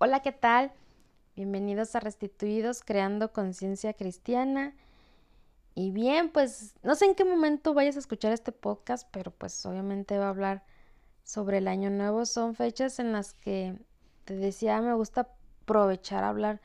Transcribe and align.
Hola, 0.00 0.20
¿qué 0.20 0.30
tal? 0.30 0.70
Bienvenidos 1.34 1.96
a 1.96 2.00
Restituidos, 2.00 2.84
creando 2.84 3.32
conciencia 3.32 3.94
cristiana. 3.94 4.72
Y 5.74 5.90
bien, 5.90 6.30
pues 6.30 6.76
no 6.84 6.94
sé 6.94 7.06
en 7.06 7.16
qué 7.16 7.24
momento 7.24 7.74
vayas 7.74 7.96
a 7.96 7.98
escuchar 7.98 8.32
este 8.32 8.52
podcast, 8.52 9.08
pero 9.10 9.32
pues 9.32 9.66
obviamente 9.66 10.16
va 10.16 10.26
a 10.26 10.28
hablar 10.28 10.62
sobre 11.24 11.58
el 11.58 11.66
año 11.66 11.90
nuevo. 11.90 12.26
Son 12.26 12.54
fechas 12.54 13.00
en 13.00 13.10
las 13.10 13.32
que 13.32 13.76
te 14.24 14.36
decía, 14.36 14.80
me 14.80 14.94
gusta 14.94 15.32
aprovechar 15.62 16.22
a 16.22 16.28
hablar 16.28 16.60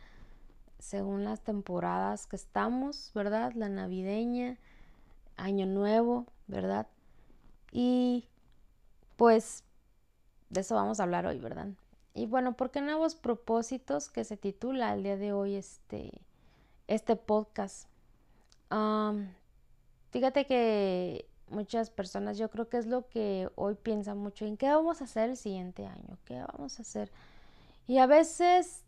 según 0.78 1.24
las 1.24 1.42
temporadas 1.42 2.28
que 2.28 2.36
estamos, 2.36 3.10
¿verdad? 3.16 3.54
La 3.54 3.68
navideña, 3.68 4.60
año 5.38 5.66
nuevo, 5.66 6.28
¿verdad? 6.46 6.86
Y 7.72 8.28
pues 9.18 9.64
de 10.52 10.62
eso 10.62 10.76
vamos 10.76 11.00
a 11.00 11.04
hablar 11.04 11.26
hoy, 11.26 11.40
¿verdad? 11.40 11.70
Y 12.14 12.28
bueno, 12.28 12.54
¿por 12.54 12.70
qué 12.70 12.82
nuevos 12.82 13.16
propósitos 13.16 14.10
que 14.10 14.24
se 14.24 14.38
titula 14.38 14.94
el 14.94 15.04
día 15.04 15.18
de 15.18 15.34
hoy 15.34 15.56
este, 15.56 16.12
este 16.88 17.16
podcast? 17.16 17.88
fíjate 20.10 20.48
que 20.48 21.28
muchas 21.50 21.92
personas, 21.92 22.40
yo 22.40 22.50
creo 22.50 22.70
que 22.70 22.78
es 22.78 22.88
lo 22.88 23.08
que 23.10 23.48
hoy 23.54 23.76
piensan 23.76 24.18
mucho 24.18 24.46
en 24.46 24.58
qué 24.58 24.68
vamos 24.70 25.02
a 25.02 25.04
hacer 25.04 25.30
el 25.30 25.38
siguiente 25.38 25.86
año, 25.86 26.18
qué 26.26 26.40
vamos 26.40 26.80
a 26.80 26.82
hacer. 26.82 27.12
Y 27.88 28.00
a 28.00 28.08
veces, 28.08 28.84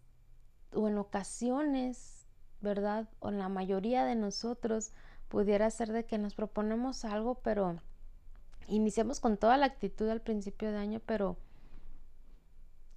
o 0.73 0.87
en 0.87 0.97
ocasiones, 0.97 2.25
¿verdad? 2.61 3.07
O 3.19 3.29
en 3.29 3.37
la 3.37 3.49
mayoría 3.49 4.05
de 4.05 4.15
nosotros, 4.15 4.91
pudiera 5.29 5.69
ser 5.69 5.91
de 5.91 6.05
que 6.05 6.17
nos 6.17 6.33
proponemos 6.33 7.05
algo, 7.05 7.35
pero 7.35 7.79
iniciamos 8.67 9.19
con 9.19 9.37
toda 9.37 9.57
la 9.57 9.67
actitud 9.67 10.09
al 10.09 10.21
principio 10.21 10.71
de 10.71 10.77
año, 10.77 11.01
pero 11.05 11.37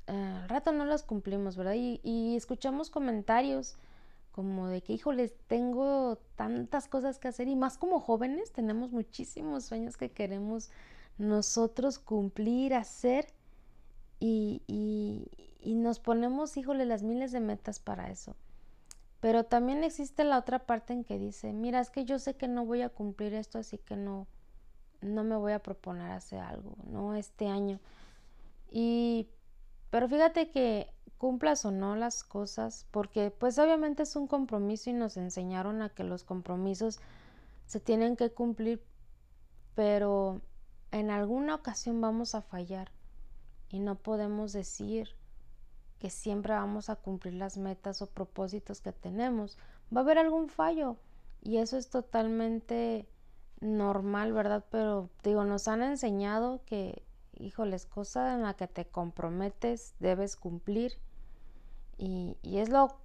al 0.09 0.49
rato 0.49 0.73
no 0.73 0.85
las 0.85 1.03
cumplimos, 1.03 1.57
¿verdad? 1.57 1.75
Y, 1.77 2.37
escuchamos 2.37 2.91
comentarios 2.91 3.77
como 4.33 4.69
de 4.69 4.83
que, 4.83 4.93
híjoles, 4.93 5.35
tengo 5.47 6.19
tantas 6.37 6.89
cosas 6.89 7.19
que 7.19 7.29
hacer 7.29 7.49
y 7.49 7.57
más 7.57 7.77
como 7.77 8.01
jóvenes 8.01 8.53
tenemos 8.53 8.93
muchísimos 8.93 9.65
sueños 9.65 9.97
que 9.97 10.11
queremos 10.11 10.71
nosotros 11.19 11.99
cumplir, 11.99 12.75
hacer 12.75 13.27
y, 14.21 14.63
y 15.61 15.75
nos 15.75 16.01
ponemos, 16.01 16.57
híjole, 16.57 16.87
las 16.87 17.03
miles 17.03 17.33
de 17.33 17.41
metas 17.41 17.81
para 17.81 18.11
eso. 18.11 18.37
Pero 19.21 19.45
también 19.45 19.83
existe 19.83 20.23
la 20.25 20.39
otra 20.39 20.61
parte 20.61 20.93
en 20.93 21.05
que 21.05 21.19
dice, 21.19 21.53
mira, 21.53 21.81
es 21.81 21.91
que 21.91 22.05
yo 22.05 22.19
sé 22.19 22.37
que 22.37 22.47
no 22.47 22.65
voy 22.65 22.83
a 22.83 22.89
cumplir 22.89 23.35
esto, 23.35 23.59
así 23.59 23.79
que 23.79 23.97
no, 23.97 24.29
no 25.01 25.25
me 25.25 25.37
voy 25.37 25.53
a 25.53 25.59
proponer 25.59 26.13
hacer 26.13 26.39
algo, 26.39 26.77
¿no? 26.87 27.15
Este 27.15 27.49
año. 27.49 27.81
Y 28.71 29.29
pero 29.91 30.09
fíjate 30.09 30.51
que 30.51 30.93
cumplas 31.19 31.65
o 31.65 31.71
no 31.71 31.97
las 31.97 32.23
cosas, 32.23 32.87
porque 32.91 33.31
pues 33.31 33.59
obviamente 33.59 34.05
es 34.05 34.17
un 34.17 34.27
compromiso 34.27 34.91
y 34.91 34.93
nos 34.93 35.17
enseñaron 35.17 35.83
a 35.83 35.89
que 35.91 36.05
los 36.05 36.25
compromisos 36.25 37.01
se 37.67 37.81
tienen 37.81 38.17
que 38.17 38.31
cumplir, 38.31 38.83
pero 39.75 40.41
en 40.91 41.11
alguna 41.11 41.55
ocasión 41.55 42.01
vamos 42.01 42.35
a 42.35 42.43
fallar 42.43 42.91
y 43.69 43.81
no 43.81 43.97
podemos 43.97 44.53
decir 44.53 45.11
que 45.99 46.11
siempre 46.11 46.55
vamos 46.55 46.89
a 46.89 46.97
cumplir 46.97 47.35
las 47.35 47.59
metas 47.59 48.01
o 48.03 48.07
propósitos 48.07 48.81
que 48.81 48.93
tenemos. 48.93 49.59
Va 49.95 50.01
a 50.01 50.05
haber 50.05 50.19
algún 50.19 50.49
fallo 50.49 50.97
y 51.43 51.59
eso 51.59 51.77
es 51.77 51.91
totalmente 51.91 53.09
normal, 53.61 54.33
¿verdad? 54.33 54.65
Pero 54.71 55.11
digo, 55.25 55.45
nos 55.45 55.67
han 55.69 55.83
enseñado 55.83 56.63
que 56.65 57.03
híjoles, 57.39 57.87
cosa 57.87 58.35
en 58.35 58.43
la 58.43 58.55
que 58.55 58.67
te 58.67 58.87
comprometes, 58.87 59.95
debes 60.01 60.37
cumplir 60.37 60.93
y, 61.97 62.37
es 62.43 62.69
lo 62.69 62.97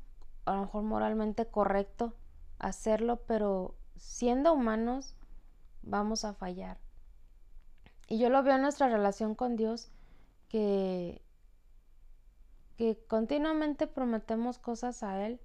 a 0.46 0.56
lo 0.56 0.62
mejor 0.62 0.84
moralmente 0.84 1.46
correcto 1.46 2.14
hacerlo, 2.60 3.22
pero 3.28 3.76
siendo 3.96 4.54
humanos 4.54 5.16
vamos 5.82 6.26
a 6.26 6.34
fallar. 6.34 6.78
Y 8.08 8.20
yo 8.20 8.30
lo 8.30 8.44
veo 8.44 8.56
en 8.56 8.62
nuestra 8.62 8.90
relación 8.90 9.36
con 9.36 9.56
Dios 9.56 9.90
que, 10.50 11.22
que 12.78 12.98
continuamente 13.08 13.88
prometemos 13.88 14.60
cosas 14.60 15.02
a 15.04 15.26
Él. 15.26 15.40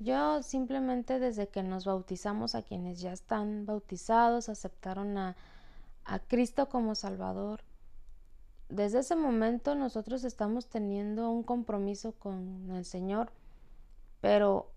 Yo 0.00 0.42
simplemente 0.42 1.18
desde 1.18 1.48
que 1.48 1.62
nos 1.62 1.84
bautizamos 1.84 2.54
a 2.54 2.62
quienes 2.62 3.00
ya 3.00 3.12
están 3.12 3.66
bautizados, 3.66 4.48
aceptaron 4.48 5.16
a, 5.16 5.36
a 6.04 6.18
Cristo 6.20 6.68
como 6.68 6.94
Salvador, 6.94 7.62
desde 8.68 8.98
ese 9.00 9.16
momento 9.16 9.74
nosotros 9.74 10.24
estamos 10.24 10.68
teniendo 10.68 11.30
un 11.30 11.42
compromiso 11.42 12.12
con 12.12 12.70
el 12.70 12.84
Señor, 12.84 13.32
pero 14.20 14.70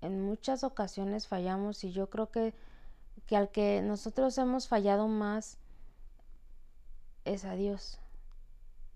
en 0.00 0.20
muchas 0.20 0.64
ocasiones 0.64 1.28
fallamos 1.28 1.84
y 1.84 1.92
yo 1.92 2.10
creo 2.10 2.30
que, 2.30 2.54
que 3.26 3.36
al 3.36 3.50
que 3.50 3.82
nosotros 3.82 4.36
hemos 4.38 4.66
fallado 4.66 5.06
más 5.06 5.58
es 7.24 7.44
a 7.44 7.54
Dios, 7.54 8.00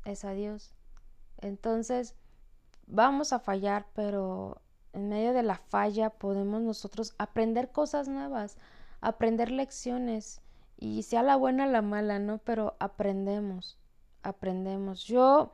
es 0.05 0.25
a 0.25 0.33
Dios. 0.33 0.75
Entonces, 1.39 2.15
vamos 2.87 3.33
a 3.33 3.39
fallar, 3.39 3.87
pero 3.95 4.61
en 4.93 5.09
medio 5.09 5.33
de 5.33 5.43
la 5.43 5.59
falla 5.59 6.11
podemos 6.11 6.63
nosotros 6.63 7.15
aprender 7.19 7.71
cosas 7.71 8.09
nuevas, 8.09 8.57
aprender 9.01 9.51
lecciones, 9.51 10.41
y 10.77 11.05
sea 11.05 11.23
la 11.23 11.37
buena 11.37 11.67
la 11.67 11.83
mala, 11.83 12.19
¿no? 12.19 12.39
Pero 12.39 12.77
aprendemos 12.81 13.79
aprendemos. 14.25 15.05
Yo 15.05 15.53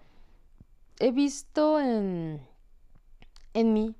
he 0.99 1.11
visto 1.11 1.79
en, 1.81 2.41
en 3.53 3.73
mí, 3.75 3.95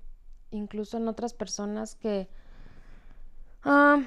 incluso 0.51 0.97
en 0.97 1.09
otras 1.09 1.35
personas, 1.35 1.97
que, 1.97 2.29
ah, 3.65 4.03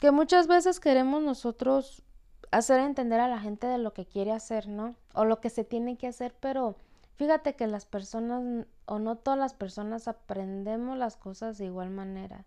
que 0.00 0.10
muchas 0.10 0.46
veces 0.48 0.80
queremos 0.80 1.22
nosotros 1.22 2.02
hacer 2.50 2.80
entender 2.80 3.20
a 3.20 3.28
la 3.28 3.40
gente 3.40 3.66
de 3.66 3.78
lo 3.78 3.94
que 3.94 4.04
quiere 4.04 4.32
hacer, 4.32 4.68
¿no? 4.68 4.94
O 5.14 5.24
lo 5.24 5.40
que 5.40 5.48
se 5.48 5.64
tiene 5.64 5.96
que 5.96 6.08
hacer, 6.08 6.34
pero 6.38 6.76
fíjate 7.14 7.54
que 7.54 7.66
las 7.66 7.86
personas, 7.86 8.66
o 8.84 8.98
no 8.98 9.16
todas 9.16 9.38
las 9.38 9.54
personas, 9.54 10.08
aprendemos 10.08 10.98
las 10.98 11.16
cosas 11.16 11.56
de 11.56 11.66
igual 11.66 11.90
manera. 11.90 12.44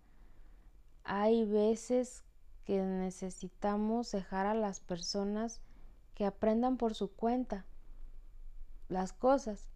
Hay 1.02 1.44
veces 1.44 2.24
que 2.64 2.82
necesitamos 2.82 4.12
dejar 4.12 4.46
a 4.46 4.54
las 4.54 4.80
personas 4.80 5.60
que 6.16 6.24
aprendan 6.24 6.78
por 6.78 6.94
su 6.94 7.12
cuenta 7.12 7.66
las 8.88 9.12
cosas. 9.12 9.68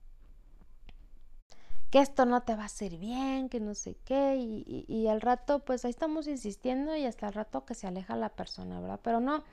Que 1.90 2.00
esto 2.00 2.24
no 2.24 2.42
te 2.42 2.56
va 2.56 2.62
a 2.62 2.66
hacer 2.66 2.96
bien, 2.96 3.50
que 3.50 3.60
no 3.60 3.74
sé 3.74 3.96
qué, 4.06 4.36
y, 4.36 5.06
al 5.08 5.20
rato, 5.20 5.58
pues 5.58 5.84
ahí 5.84 5.90
estamos 5.90 6.28
insistiendo 6.28 6.96
y 6.96 7.04
hasta 7.04 7.26
el 7.28 7.34
rato 7.34 7.66
que 7.66 7.74
se 7.74 7.86
aleja 7.86 8.16
la 8.16 8.30
persona, 8.30 8.80
¿verdad? 8.80 9.00
Pero 9.02 9.20
no, 9.20 9.44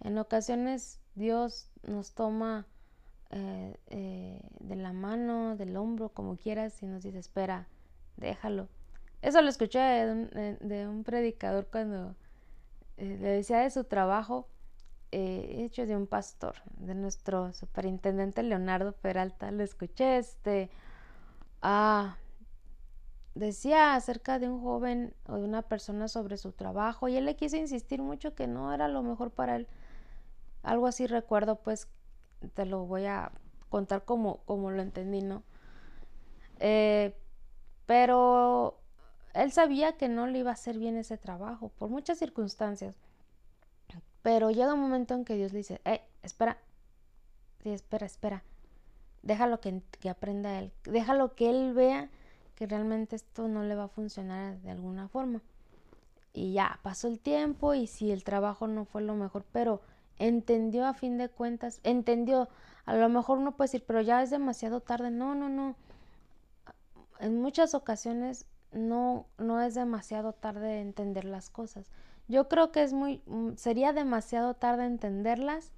en 0.00 0.16
ocasiones 0.18 1.00
Dios 1.16 1.68
nos 1.82 2.12
toma 2.12 2.66
eh, 3.30 3.76
eh, 3.88 4.40
de 4.60 4.76
la 4.76 4.92
mano, 4.92 5.56
del 5.56 5.76
hombro, 5.76 6.10
como 6.10 6.36
quieras, 6.36 6.80
y 6.82 6.86
nos 6.86 7.02
dice, 7.02 7.18
espera, 7.18 7.66
déjalo. 8.18 8.68
Eso 9.20 9.42
lo 9.42 9.48
escuché 9.48 9.80
de 9.80 10.86
un, 10.86 11.02
predicador 11.02 11.66
cuando 11.72 12.14
eh, 12.98 13.18
le 13.20 13.28
decía 13.30 13.60
de 13.60 13.70
su 13.70 13.82
trabajo 13.84 14.46
eh, 15.16 15.62
hecho 15.64 15.86
de 15.86 15.94
un 15.94 16.08
pastor, 16.08 16.56
de 16.76 16.96
nuestro 16.96 17.52
superintendente 17.52 18.42
Leonardo 18.42 18.90
Peralta, 18.90 19.52
lo 19.52 19.62
escuché, 19.62 20.18
este, 20.18 20.70
ah, 21.62 22.16
decía 23.36 23.94
acerca 23.94 24.40
de 24.40 24.48
un 24.48 24.60
joven 24.60 25.14
o 25.28 25.36
de 25.36 25.44
una 25.44 25.62
persona 25.62 26.08
sobre 26.08 26.36
su 26.36 26.50
trabajo 26.50 27.06
y 27.06 27.16
él 27.16 27.26
le 27.26 27.36
quiso 27.36 27.56
insistir 27.56 28.02
mucho 28.02 28.34
que 28.34 28.48
no 28.48 28.74
era 28.74 28.88
lo 28.88 29.04
mejor 29.04 29.30
para 29.30 29.54
él. 29.54 29.68
Algo 30.64 30.88
así 30.88 31.06
recuerdo, 31.06 31.62
pues 31.62 31.86
te 32.54 32.66
lo 32.66 32.84
voy 32.84 33.06
a 33.06 33.30
contar 33.68 34.04
como, 34.04 34.38
como 34.46 34.72
lo 34.72 34.82
entendí, 34.82 35.22
¿no? 35.22 35.44
Eh, 36.58 37.16
pero 37.86 38.80
él 39.32 39.52
sabía 39.52 39.96
que 39.96 40.08
no 40.08 40.26
le 40.26 40.40
iba 40.40 40.50
a 40.50 40.54
hacer 40.54 40.76
bien 40.76 40.96
ese 40.96 41.18
trabajo 41.18 41.68
por 41.68 41.88
muchas 41.88 42.18
circunstancias. 42.18 42.96
Pero 44.24 44.50
llega 44.50 44.72
un 44.72 44.80
momento 44.80 45.12
en 45.12 45.26
que 45.26 45.36
Dios 45.36 45.52
le 45.52 45.58
dice, 45.58 45.82
eh, 45.84 46.00
espera, 46.22 46.56
sí, 47.62 47.68
espera, 47.68 48.06
espera, 48.06 48.42
déjalo 49.22 49.60
que, 49.60 49.82
que 50.00 50.08
aprenda 50.08 50.58
él, 50.58 50.72
déjalo 50.84 51.34
que 51.34 51.50
él 51.50 51.74
vea 51.74 52.08
que 52.54 52.66
realmente 52.66 53.16
esto 53.16 53.48
no 53.48 53.64
le 53.64 53.74
va 53.74 53.84
a 53.84 53.88
funcionar 53.88 54.56
de 54.62 54.70
alguna 54.70 55.08
forma. 55.08 55.42
Y 56.32 56.54
ya, 56.54 56.80
pasó 56.82 57.06
el 57.08 57.20
tiempo 57.20 57.74
y 57.74 57.86
si 57.86 58.12
el 58.12 58.24
trabajo 58.24 58.66
no 58.66 58.86
fue 58.86 59.02
lo 59.02 59.14
mejor, 59.14 59.44
pero 59.52 59.82
entendió 60.18 60.86
a 60.86 60.94
fin 60.94 61.18
de 61.18 61.28
cuentas, 61.28 61.80
entendió, 61.82 62.48
a 62.86 62.94
lo 62.94 63.10
mejor 63.10 63.36
uno 63.36 63.54
puede 63.54 63.68
decir, 63.68 63.84
pero 63.86 64.00
ya 64.00 64.22
es 64.22 64.30
demasiado 64.30 64.80
tarde, 64.80 65.10
no, 65.10 65.34
no, 65.34 65.50
no. 65.50 65.76
En 67.20 67.42
muchas 67.42 67.74
ocasiones 67.74 68.46
no, 68.74 69.26
no 69.38 69.60
es 69.60 69.74
demasiado 69.74 70.32
tarde 70.32 70.80
entender 70.80 71.24
las 71.24 71.50
cosas. 71.50 71.90
Yo 72.28 72.48
creo 72.48 72.72
que 72.72 72.82
es 72.82 72.92
muy, 72.92 73.22
mm, 73.26 73.54
sería 73.56 73.92
demasiado 73.92 74.54
tarde 74.54 74.86
entenderlas. 74.86 75.72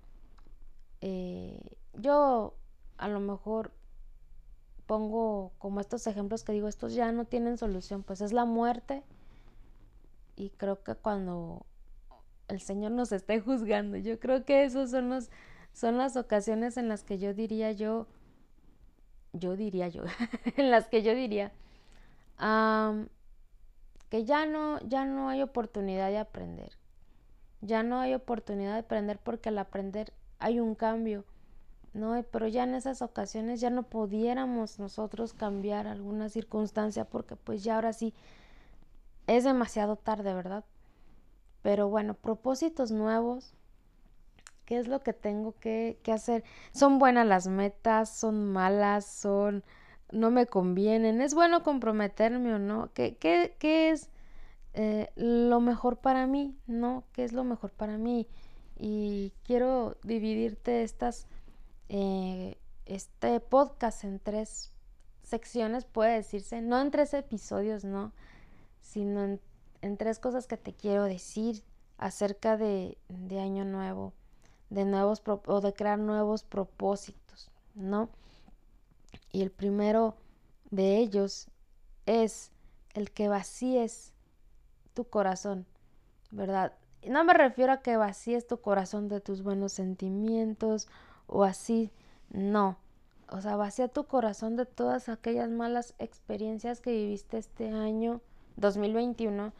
Eh, 1.01 1.77
yo 1.95 2.55
a 2.99 3.09
lo 3.09 3.21
mejor 3.21 3.73
pongo 4.87 5.53
como 5.59 5.81
estos 5.81 6.07
ejemplos 6.07 6.45
que 6.45 6.53
digo, 6.53 6.69
estos 6.69 6.95
ya 6.95 7.13
no 7.13 7.25
tienen 7.25 7.59
solución, 7.59 8.03
pues 8.03 8.21
es 8.21 8.33
la 8.33 8.45
muerte. 8.45 9.03
Y 10.37 10.51
creo 10.51 10.83
que 10.83 10.95
cuando 10.95 11.67
el 12.49 12.61
Señor 12.61 12.93
nos 12.93 13.13
esté 13.13 13.41
juzgando, 13.41 13.97
yo 13.97 14.19
creo 14.21 14.45
que 14.45 14.65
esos 14.65 14.91
son 14.91 15.11
los 15.11 15.31
son 15.73 15.99
las 15.99 16.17
ocasiones 16.17 16.79
en 16.79 16.89
las 16.89 17.05
que 17.05 17.19
yo 17.19 17.35
diría 17.35 17.71
yo, 17.73 18.07
yo 19.35 19.57
diría 19.57 19.89
yo, 19.89 20.05
en 20.57 20.71
las 20.71 20.89
que 20.89 21.03
yo 21.03 21.15
diría 21.15 21.53
que 22.39 24.25
ya 24.25 24.47
no, 24.47 24.81
ya 24.81 25.05
no 25.05 25.29
hay 25.29 25.43
oportunidad 25.43 26.09
de 26.11 26.19
aprender. 26.19 26.73
Ya 27.61 27.83
no 27.83 27.99
hay 28.01 28.15
oportunidad 28.15 28.75
de 28.75 28.81
aprender 28.81 29.19
porque 29.19 29.49
al 29.49 29.59
aprender 29.59 30.13
hay 30.39 30.61
un 30.61 30.75
cambio. 30.75 31.25
¿no? 31.97 32.23
Pero 32.31 32.47
ya 32.47 32.65
en 32.65 32.75
esas 32.75 33.03
ocasiones 33.03 33.61
ya 33.61 33.71
no 33.71 33.85
pudiéramos 33.85 34.79
nosotros 34.79 35.33
cambiar 35.33 35.87
alguna 35.87 36.29
circunstancia 36.29 37.07
porque 37.07 37.37
pues 37.37 37.65
ya 37.65 37.77
ahora 37.77 37.93
sí 37.93 38.15
es 39.27 39.45
demasiado 39.45 39.97
tarde, 39.97 40.35
¿verdad? 40.35 40.65
Pero 41.63 41.89
bueno, 41.89 42.15
propósitos 42.15 42.91
nuevos. 42.93 43.55
¿Qué 44.67 44.79
es 44.79 44.89
lo 44.89 45.01
que 45.01 45.13
tengo 45.13 45.55
que, 45.59 45.99
hacer? 46.13 46.45
¿Son 46.73 46.99
buenas 46.99 47.27
las 47.27 47.47
metas? 47.47 48.11
¿Son 48.11 48.53
malas? 48.53 49.07
¿Son... 49.07 49.65
no 50.13 50.31
me 50.31 50.47
convienen? 50.47 51.21
¿Es 51.21 51.35
bueno 51.35 51.63
comprometerme 51.63 52.55
o 52.55 52.59
no? 52.59 52.91
¿Qué, 52.95 53.17
qué, 53.17 53.91
es 53.91 54.11
eh, 54.75 55.11
lo 55.17 55.61
mejor 55.61 55.99
para 55.99 56.27
mí? 56.27 56.57
¿No? 56.67 57.05
¿Qué 57.13 57.25
es 57.25 57.33
lo 57.33 57.45
mejor 57.45 57.71
para 57.73 57.99
mí? 57.99 58.27
Y 58.79 59.33
quiero 59.45 59.97
dividirte 60.03 60.83
estas 60.83 61.27
eh, 61.89 62.57
este 62.85 63.41
podcast 63.41 64.05
en 64.05 64.21
tres 64.21 64.73
secciones, 65.23 65.85
puede 65.85 66.15
decirse, 66.15 66.61
no 66.63 66.81
en 66.81 66.91
tres 66.91 67.15
episodios, 67.15 67.85
no, 67.85 68.13
sino 68.81 69.25
en, 69.81 69.97
tres 69.97 70.19
cosas 70.19 70.47
que 70.47 70.57
te 70.57 70.73
quiero 70.73 71.05
decir 71.05 71.63
acerca 71.99 72.57
de, 72.57 72.97
de 73.09 73.41
Año 73.41 73.65
Nuevo, 73.65 74.13
de 74.71 74.85
nuevos 74.85 75.23
o 75.27 75.61
de 75.61 75.73
crear 75.73 75.99
nuevos 75.99 76.45
propósitos, 76.45 77.51
¿no? 77.75 78.09
Y 79.33 79.43
el 79.43 79.51
primero 79.51 80.17
de 80.71 80.99
ellos 80.99 81.49
es 82.07 82.53
el 82.95 83.11
que 83.11 83.29
vacíes 83.29 84.13
tu 84.95 85.05
corazón, 85.05 85.67
¿verdad? 86.31 86.73
No 87.07 87.23
me 87.25 87.35
refiero 87.35 87.73
a 87.73 87.83
que 87.83 87.97
vacíes 87.97 88.47
tu 88.47 88.61
corazón 88.61 89.09
de 89.09 89.21
tus 89.21 89.43
buenos 89.43 89.73
sentimientos 89.73 90.89
o 91.27 91.45
así, 91.45 91.93
no. 92.31 92.79
O 93.29 93.41
sea, 93.41 93.57
vacía 93.57 93.89
tu 93.89 94.05
corazón 94.07 94.57
de 94.57 94.67
todas 94.67 95.09
aquellas 95.09 95.51
malas 95.51 95.95
experiencias 95.99 96.81
que 96.81 96.93
viviste 96.93 97.39
este 97.39 97.71
año 97.71 98.21
2021. 98.57 99.53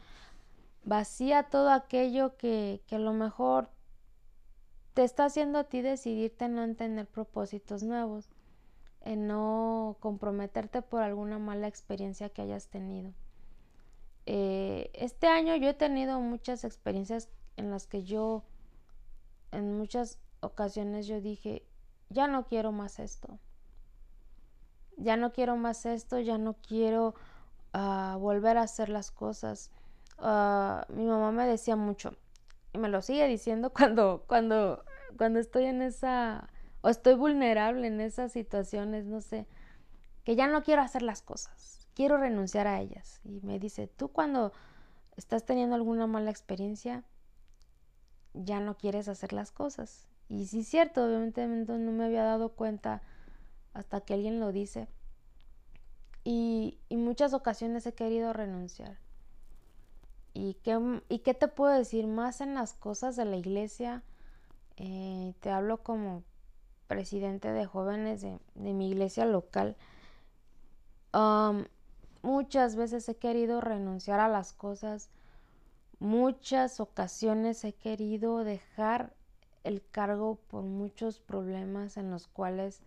Vacía 0.85 1.43
todo 1.43 1.69
aquello 1.71 2.37
que, 2.37 2.81
que 2.87 2.95
a 2.95 2.99
lo 2.99 3.13
mejor 3.13 3.69
te 4.93 5.03
está 5.03 5.25
haciendo 5.25 5.59
a 5.59 5.65
ti 5.65 5.81
decidirte 5.81 6.45
en 6.45 6.55
no 6.55 6.75
tener 6.75 7.05
propósitos 7.05 7.83
nuevos, 7.83 8.29
en 9.01 9.27
no 9.27 9.97
comprometerte 9.99 10.81
por 10.81 11.01
alguna 11.01 11.39
mala 11.39 11.67
experiencia 11.67 12.29
que 12.29 12.41
hayas 12.41 12.67
tenido. 12.67 13.13
Eh, 14.25 14.89
este 14.93 15.27
año 15.27 15.55
yo 15.55 15.69
he 15.69 15.73
tenido 15.73 16.19
muchas 16.19 16.63
experiencias 16.63 17.29
en 17.55 17.71
las 17.71 17.87
que 17.87 18.03
yo, 18.03 18.43
en 19.51 19.77
muchas 19.77 20.19
ocasiones 20.41 21.07
yo 21.07 21.21
dije, 21.21 21.65
ya 22.09 22.27
no 22.27 22.45
quiero 22.45 22.71
más 22.71 22.99
esto. 22.99 23.39
Ya 24.97 25.15
no 25.15 25.31
quiero 25.31 25.55
más 25.55 25.85
esto, 25.85 26.19
ya 26.19 26.37
no 26.37 26.55
quiero 26.55 27.15
ah, 27.73 28.17
volver 28.19 28.57
a 28.57 28.63
hacer 28.63 28.89
las 28.89 29.11
cosas. 29.11 29.71
Ah, 30.17 30.85
mi 30.89 31.05
mamá 31.05 31.31
me 31.31 31.45
decía 31.45 31.75
mucho, 31.75 32.15
y 32.73 32.79
me 32.79 32.89
lo 32.89 33.01
sigue 33.01 33.27
diciendo 33.27 33.71
cuando, 33.73 34.23
cuando, 34.27 34.83
cuando 35.17 35.39
estoy 35.39 35.65
en 35.65 35.81
esa, 35.81 36.49
o 36.87 36.89
estoy 36.89 37.15
vulnerable 37.15 37.85
en 37.85 37.99
esas 37.99 38.31
situaciones, 38.31 39.03
no 39.03 39.19
sé, 39.19 39.45
que 40.23 40.37
ya 40.37 40.47
no 40.47 40.63
quiero 40.63 40.81
hacer 40.81 41.01
las 41.01 41.21
cosas, 41.21 41.85
quiero 41.93 42.15
renunciar 42.15 42.65
a 42.65 42.79
ellas. 42.79 43.19
Y 43.25 43.41
me 43.41 43.59
dice, 43.59 43.87
tú 43.87 44.07
cuando 44.07 44.53
estás 45.17 45.43
teniendo 45.45 45.75
alguna 45.75 46.07
mala 46.07 46.31
experiencia, 46.31 47.03
ya 48.33 48.61
no 48.61 48.77
quieres 48.77 49.09
hacer 49.09 49.33
las 49.33 49.51
cosas. 49.51 50.07
Y 50.29 50.45
sí 50.47 50.61
es 50.61 50.69
cierto, 50.69 51.03
obviamente 51.03 51.45
no 51.45 51.91
me 51.91 52.05
había 52.05 52.23
dado 52.23 52.53
cuenta 52.53 53.01
hasta 53.73 53.99
que 53.99 54.13
alguien 54.13 54.39
lo 54.39 54.53
dice. 54.53 54.87
Y, 56.23 56.79
y 56.87 56.95
muchas 56.95 57.33
ocasiones 57.33 57.85
he 57.85 57.95
querido 57.95 58.31
renunciar. 58.31 58.97
¿Y 60.33 60.53
qué, 60.63 61.01
¿Y 61.09 61.19
qué 61.19 61.33
te 61.33 61.49
puedo 61.49 61.73
decir? 61.73 62.07
Más 62.07 62.39
en 62.39 62.53
las 62.53 62.73
cosas 62.73 63.17
de 63.17 63.25
la 63.25 63.35
iglesia, 63.35 64.03
eh, 64.77 65.33
te 65.41 65.49
hablo 65.49 65.83
como 65.83 66.23
presidente 66.87 67.51
de 67.51 67.65
jóvenes 67.65 68.21
de, 68.21 68.39
mi 68.55 68.89
iglesia 68.89 69.25
local. 69.25 69.75
Muchas 72.21 72.75
veces 72.75 73.07
he 73.07 73.15
querido 73.15 73.61
renunciar 73.61 74.19
a 74.19 74.27
las 74.27 74.53
cosas. 74.53 75.09
Muchas 75.99 76.79
ocasiones 76.79 77.63
he 77.63 77.73
querido 77.73 78.43
dejar 78.43 79.13
el 79.63 79.83
cargo 79.91 80.35
por 80.47 80.63
muchos 80.63 81.19
problemas 81.19 81.97
en 81.97 82.11
los 82.11 82.27
cuales 82.27 82.81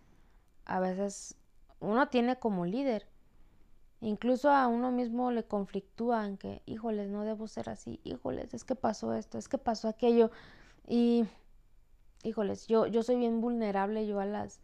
a 0.65 0.79
veces 0.79 1.35
uno 1.79 2.07
tiene 2.09 2.37
como 2.37 2.65
líder. 2.65 3.07
Incluso 3.99 4.49
a 4.49 4.67
uno 4.67 4.91
mismo 4.91 5.31
le 5.31 5.43
conflictúa 5.43 6.25
en 6.25 6.37
que, 6.37 6.61
híjoles, 6.65 7.09
no 7.09 7.23
debo 7.23 7.47
ser 7.47 7.69
así, 7.69 7.99
híjoles, 8.03 8.53
es 8.53 8.63
que 8.63 8.75
pasó 8.75 9.13
esto, 9.13 9.37
es 9.37 9.47
que 9.47 9.59
pasó 9.59 9.87
aquello. 9.87 10.31
Y, 10.87 11.25
híjoles, 12.25 12.67
yo, 12.67 12.87
yo 12.87 13.03
soy 13.03 13.17
bien 13.17 13.41
vulnerable, 13.41 14.07
yo 14.07 14.19
a 14.19 14.25
las, 14.25 14.61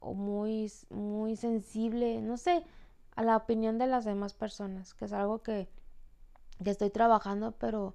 o 0.00 0.14
muy, 0.14 0.70
muy 0.90 1.36
sensible, 1.36 2.20
no 2.20 2.36
sé, 2.36 2.64
a 3.16 3.22
la 3.22 3.36
opinión 3.36 3.78
de 3.78 3.86
las 3.86 4.04
demás 4.04 4.34
personas, 4.34 4.94
que 4.94 5.04
es 5.06 5.12
algo 5.12 5.42
que, 5.42 5.68
estoy 6.64 6.90
trabajando, 6.90 7.52
pero 7.52 7.94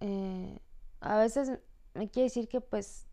eh, 0.00 0.58
a 1.00 1.16
veces 1.16 1.58
me 1.94 2.08
quiere 2.10 2.24
decir 2.24 2.48
que 2.48 2.60
pues 2.60 3.06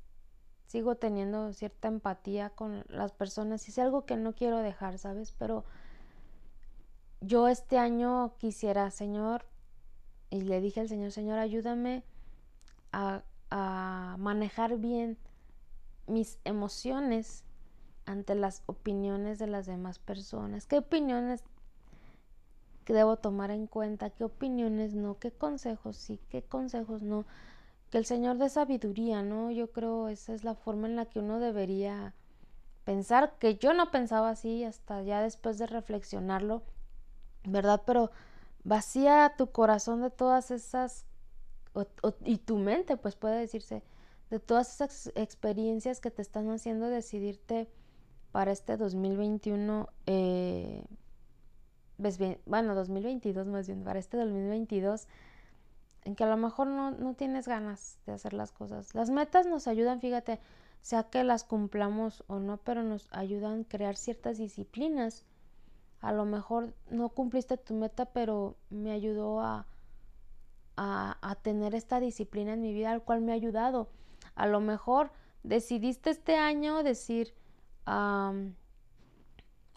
sigo 0.66 0.96
teniendo 0.96 1.54
cierta 1.54 1.88
empatía 1.88 2.50
con 2.50 2.84
las 2.90 3.12
personas 3.12 3.68
y 3.68 3.72
es 3.72 3.80
algo 3.80 4.06
que 4.06 4.18
no 4.18 4.34
quiero 4.34 4.58
dejar, 4.58 4.98
¿sabes? 4.98 5.32
Pero 5.38 5.66
yo 7.22 7.48
este 7.48 7.78
año 7.78 8.36
quisiera, 8.38 8.90
Señor, 8.90 9.46
y 10.32 10.42
le 10.42 10.60
dije 10.62 10.82
al 10.82 10.90
Señor, 10.90 11.12
Señor, 11.12 11.38
ayúdame 11.38 12.04
a, 12.92 13.24
a 13.58 14.18
manejar 14.20 14.78
bien 14.78 15.18
mis 16.08 16.40
emociones 16.44 17.46
ante 18.06 18.36
las 18.36 18.64
opiniones 18.66 19.40
de 19.40 19.48
las 19.48 19.66
demás 19.66 19.98
personas. 19.98 20.66
¿Qué 20.66 20.78
opiniones 20.78 21.44
debo 22.86 23.16
tomar 23.16 23.52
en 23.52 23.66
cuenta? 23.66 24.10
¿Qué 24.10 24.26
opiniones 24.26 24.94
no? 24.94 25.20
¿Qué 25.20 25.32
consejos 25.32 25.96
sí? 25.96 26.20
¿Qué 26.30 26.44
consejos 26.44 27.02
no? 27.02 27.26
que 27.90 27.98
el 27.98 28.06
Señor 28.06 28.38
dé 28.38 28.50
sabiduría, 28.50 29.24
¿no? 29.24 29.52
Yo 29.52 29.72
creo 29.72 30.10
esa 30.10 30.34
es 30.34 30.44
la 30.44 30.56
forma 30.56 30.88
en 30.88 30.98
la 30.98 31.06
que 31.06 31.20
uno 31.20 31.40
debería 31.40 32.14
pensar, 32.84 33.36
que 33.40 33.56
yo 33.56 33.74
no 33.74 33.90
pensaba 33.90 34.32
así 34.32 34.66
hasta 34.66 35.02
ya 35.02 35.22
después 35.22 35.58
de 35.58 35.68
reflexionarlo, 35.68 36.62
¿verdad? 37.46 37.84
Pero 37.86 38.12
vacía 38.66 39.34
tu 39.38 39.52
corazón 39.52 40.02
de 40.02 40.10
todas 40.10 40.52
esas, 40.52 41.06
y 42.24 42.38
tu 42.38 42.58
mente, 42.58 42.98
pues 42.98 43.16
puede 43.16 43.40
decirse, 43.40 43.84
de 44.30 44.40
todas 44.40 44.74
esas 44.74 45.12
experiencias 45.16 46.02
que 46.02 46.12
te 46.12 46.22
están 46.22 46.50
haciendo 46.50 46.88
decidirte 46.90 47.70
para 48.32 48.52
este 48.52 48.78
2021, 48.78 49.88
eh, 50.08 50.84
bueno, 52.46 52.76
2022 52.76 53.48
más 53.48 53.68
bien, 53.68 53.84
para 53.84 54.00
este 54.00 54.18
2022 54.18 55.08
en 56.06 56.16
que 56.16 56.24
a 56.24 56.28
lo 56.28 56.38
mejor 56.38 56.68
no, 56.68 57.14
tienes 57.16 57.48
ganas 57.48 57.98
de 58.06 58.14
hacer 58.14 58.34
las 58.34 58.52
cosas. 58.52 58.94
Las 58.94 59.10
metas 59.10 59.48
nos 59.48 59.68
ayudan, 59.68 60.00
fíjate, 60.00 60.40
sea 60.82 61.04
que 61.04 61.24
las 61.24 61.44
cumplamos 61.44 62.24
o 62.28 62.40
no, 62.40 62.58
pero 62.58 62.84
nos 62.84 63.10
ayudan 63.12 63.62
a 63.62 63.68
crear 63.68 63.98
ciertas 63.98 64.38
disciplinas. 64.38 65.26
A 66.02 66.12
lo 66.12 66.26
mejor 66.26 66.74
no 66.92 67.10
cumpliste 67.10 67.58
tu 67.58 67.74
meta, 67.74 68.06
pero 68.06 68.56
me 68.70 68.92
ayudó 68.92 69.42
a, 69.42 69.66
a, 70.78 71.38
tener 71.42 71.76
esta 71.76 72.00
disciplina 72.00 72.54
en 72.54 72.62
mi 72.62 72.74
vida, 72.74 72.92
al 72.92 73.04
cual 73.04 73.22
me 73.22 73.32
ha 73.32 73.36
ayudado. 73.36 73.90
A 74.36 74.48
lo 74.48 74.60
mejor 74.60 75.12
decidiste 75.44 76.10
este 76.10 76.36
año 76.36 76.84
decir, 76.84 77.34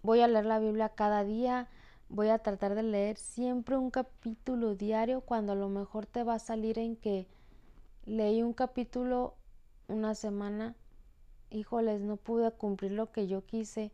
voy 0.02 0.20
a 0.20 0.28
leer 0.28 0.46
la 0.46 0.58
Biblia 0.58 0.90
cada 0.90 1.24
día, 1.24 1.68
voy 2.08 2.28
a 2.28 2.38
tratar 2.38 2.74
de 2.74 2.82
leer 2.82 3.16
siempre 3.18 3.76
un 3.76 3.90
capítulo 3.90 4.74
diario 4.74 5.20
cuando 5.20 5.52
a 5.52 5.56
lo 5.56 5.68
mejor 5.68 6.06
te 6.06 6.24
va 6.24 6.34
a 6.34 6.38
salir 6.38 6.78
en 6.78 6.96
que 6.96 7.28
leí 8.04 8.42
un 8.42 8.54
capítulo 8.54 9.34
una 9.86 10.14
semana, 10.14 10.74
híjoles, 11.50 12.00
no 12.00 12.16
pude 12.16 12.50
cumplir 12.52 12.92
lo 12.92 13.12
que 13.12 13.26
yo 13.26 13.44
quise. 13.44 13.92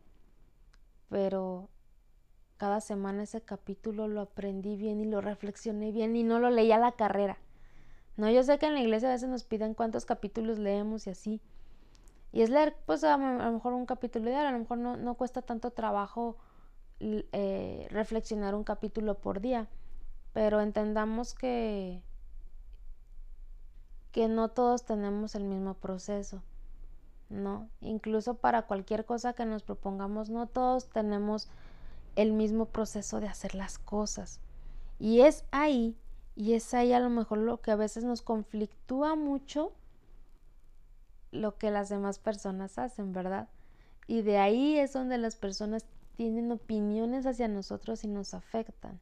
pero 1.09 1.69
cada 2.57 2.81
semana 2.81 3.25
ese 3.25 3.41
capítulo 3.41 4.09
lo 4.09 4.21
aprendí 4.21 4.77
bien 4.77 5.01
y 5.01 5.05
lo 5.05 5.21
reflexioné 5.21 5.93
bien 5.93 6.17
y 6.17 6.23
no 6.23 6.39
lo 6.39 6.51
leí 6.51 6.73
a 6.73 6.79
la 6.79 6.93
carrera. 6.93 7.39
No, 8.17 8.31
yo 8.31 8.43
sé 8.43 8.59
que 8.59 8.67
en 8.67 8.75
la 8.75 8.81
iglesia 8.81 9.09
a 9.09 9.13
veces 9.13 9.29
nos 9.29 9.45
piden 9.45 9.75
cuántos 9.75 10.07
capítulos 10.07 10.59
leemos 10.59 11.07
y 11.07 11.11
así. 11.11 11.41
Y 12.33 12.43
es 12.43 12.51
leer, 12.51 12.77
pues 12.87 13.05
a, 13.05 13.17
lo 13.17 13.53
mejor 13.53 13.73
un 13.73 13.87
capítulo 13.87 14.31
diario, 14.31 14.49
a 14.49 14.53
lo 14.53 14.59
mejor 14.59 14.79
no, 14.79 14.97
no 14.97 15.15
cuesta 15.15 15.43
tanto 15.43 15.71
trabajo 15.71 16.37
eh, 17.01 17.87
reflexionar 17.91 18.55
un 18.55 18.65
capítulo 18.65 19.19
por 19.19 19.41
día, 19.41 19.69
pero 20.33 20.61
entendamos 20.61 21.35
que, 21.35 22.03
que 24.11 24.29
no 24.29 24.49
todos 24.49 24.85
tenemos 24.85 25.35
el 25.35 25.45
mismo 25.45 25.75
proceso, 25.75 26.43
¿no? 27.31 27.69
Incluso 27.81 28.35
para 28.35 28.63
cualquier 28.63 29.05
cosa 29.05 29.33
que 29.33 29.45
nos 29.45 29.63
propongamos, 29.63 30.31
no 30.31 30.47
todos 30.47 30.89
tenemos 30.89 31.51
el 32.17 32.33
mismo 32.33 32.67
proceso 32.67 33.21
de 33.21 33.29
hacer 33.29 33.55
las 33.55 33.79
cosas. 33.79 34.41
Y 34.99 35.21
es 35.21 35.45
ahí, 35.51 35.97
y 36.37 36.55
es 36.55 36.73
ahí 36.75 36.93
a 36.93 37.01
lo 37.01 37.11
mejor 37.11 37.39
lo 37.39 37.61
que 37.61 37.71
a 37.71 37.77
veces 37.77 38.05
nos 38.05 38.23
conflictúa 38.23 39.17
mucho 39.17 39.73
lo 41.31 41.59
que 41.59 41.71
las 41.71 41.89
demás 41.89 42.19
personas 42.19 42.79
hacen, 42.79 43.13
¿verdad? 43.13 43.49
Y 44.07 44.23
de 44.23 44.39
ahí 44.39 44.79
es 44.79 44.93
donde 44.93 45.19
las 45.19 45.37
personas 45.37 45.85
tienen 46.17 46.53
opiniones 46.53 47.27
hacia 47.27 47.49
nosotros 47.49 48.05
y 48.05 48.09
nos 48.09 48.35
afectan, 48.35 49.01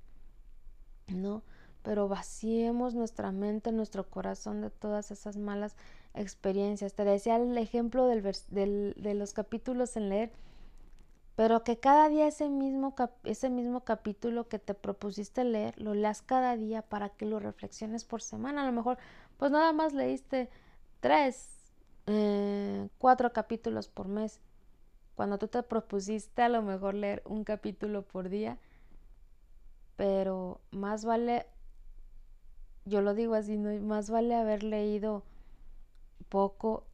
¿no? 1.09 1.42
Pero 1.83 2.09
vaciemos 2.09 2.95
nuestra 2.95 3.33
mente, 3.33 3.73
nuestro 3.73 4.09
corazón 4.09 4.62
de 4.62 4.71
todas 4.71 5.11
esas 5.11 5.37
malas 5.37 5.76
experiencias. 6.14 6.95
Te 6.95 7.04
decía 7.04 7.37
el 7.37 7.59
ejemplo 7.59 8.07
del 8.07 8.23
de 8.97 9.14
los 9.14 9.35
capítulos 9.35 9.97
en 9.97 10.09
leer, 10.09 10.33
pero 11.34 11.64
que 11.64 11.78
cada 11.78 12.08
día 12.08 12.26
ese 12.26 12.48
mismo, 12.48 12.94
ese 13.24 13.48
mismo 13.48 13.84
capítulo 13.84 14.48
que 14.48 14.58
te 14.58 14.74
propusiste 14.74 15.44
leer, 15.44 15.80
lo 15.80 15.94
leas 15.94 16.22
cada 16.22 16.56
día 16.56 16.82
para 16.82 17.08
que 17.10 17.26
lo 17.26 17.38
reflexiones 17.38 18.04
por 18.04 18.20
semana. 18.20 18.62
A 18.62 18.66
lo 18.66 18.72
mejor, 18.72 18.98
pues 19.38 19.50
nada 19.50 19.72
más 19.72 19.94
leíste 19.94 20.50
tres, 21.00 21.50
eh, 22.06 22.88
cuatro 22.98 23.32
capítulos 23.32 23.88
por 23.88 24.08
mes. 24.08 24.40
Cuando 25.14 25.38
tú 25.38 25.48
te 25.48 25.62
propusiste 25.62 26.42
a 26.42 26.48
lo 26.48 26.62
mejor 26.62 26.94
leer 26.94 27.22
un 27.24 27.44
capítulo 27.44 28.02
por 28.02 28.28
día, 28.28 28.58
pero 29.96 30.60
más 30.70 31.04
vale, 31.04 31.46
yo 32.84 33.00
lo 33.00 33.14
digo 33.14 33.34
así, 33.34 33.56
¿no? 33.56 33.72
más 33.82 34.10
vale 34.10 34.34
haber 34.34 34.62
leído 34.64 35.22
poco, 36.28 36.84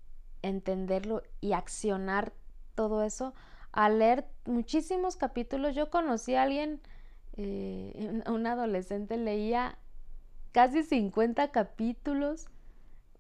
entenderlo 0.43 1.23
y 1.41 1.53
accionar 1.53 2.33
todo 2.75 3.03
eso, 3.03 3.35
a 3.73 3.89
leer 3.89 4.27
muchísimos 4.45 5.17
capítulos. 5.17 5.75
Yo 5.75 5.91
conocí 5.91 6.35
a 6.35 6.43
alguien, 6.43 6.81
eh, 7.37 8.23
un 8.27 8.47
adolescente, 8.47 9.17
leía 9.17 9.79
casi 10.53 10.83
50 10.83 11.51
capítulos 11.51 12.49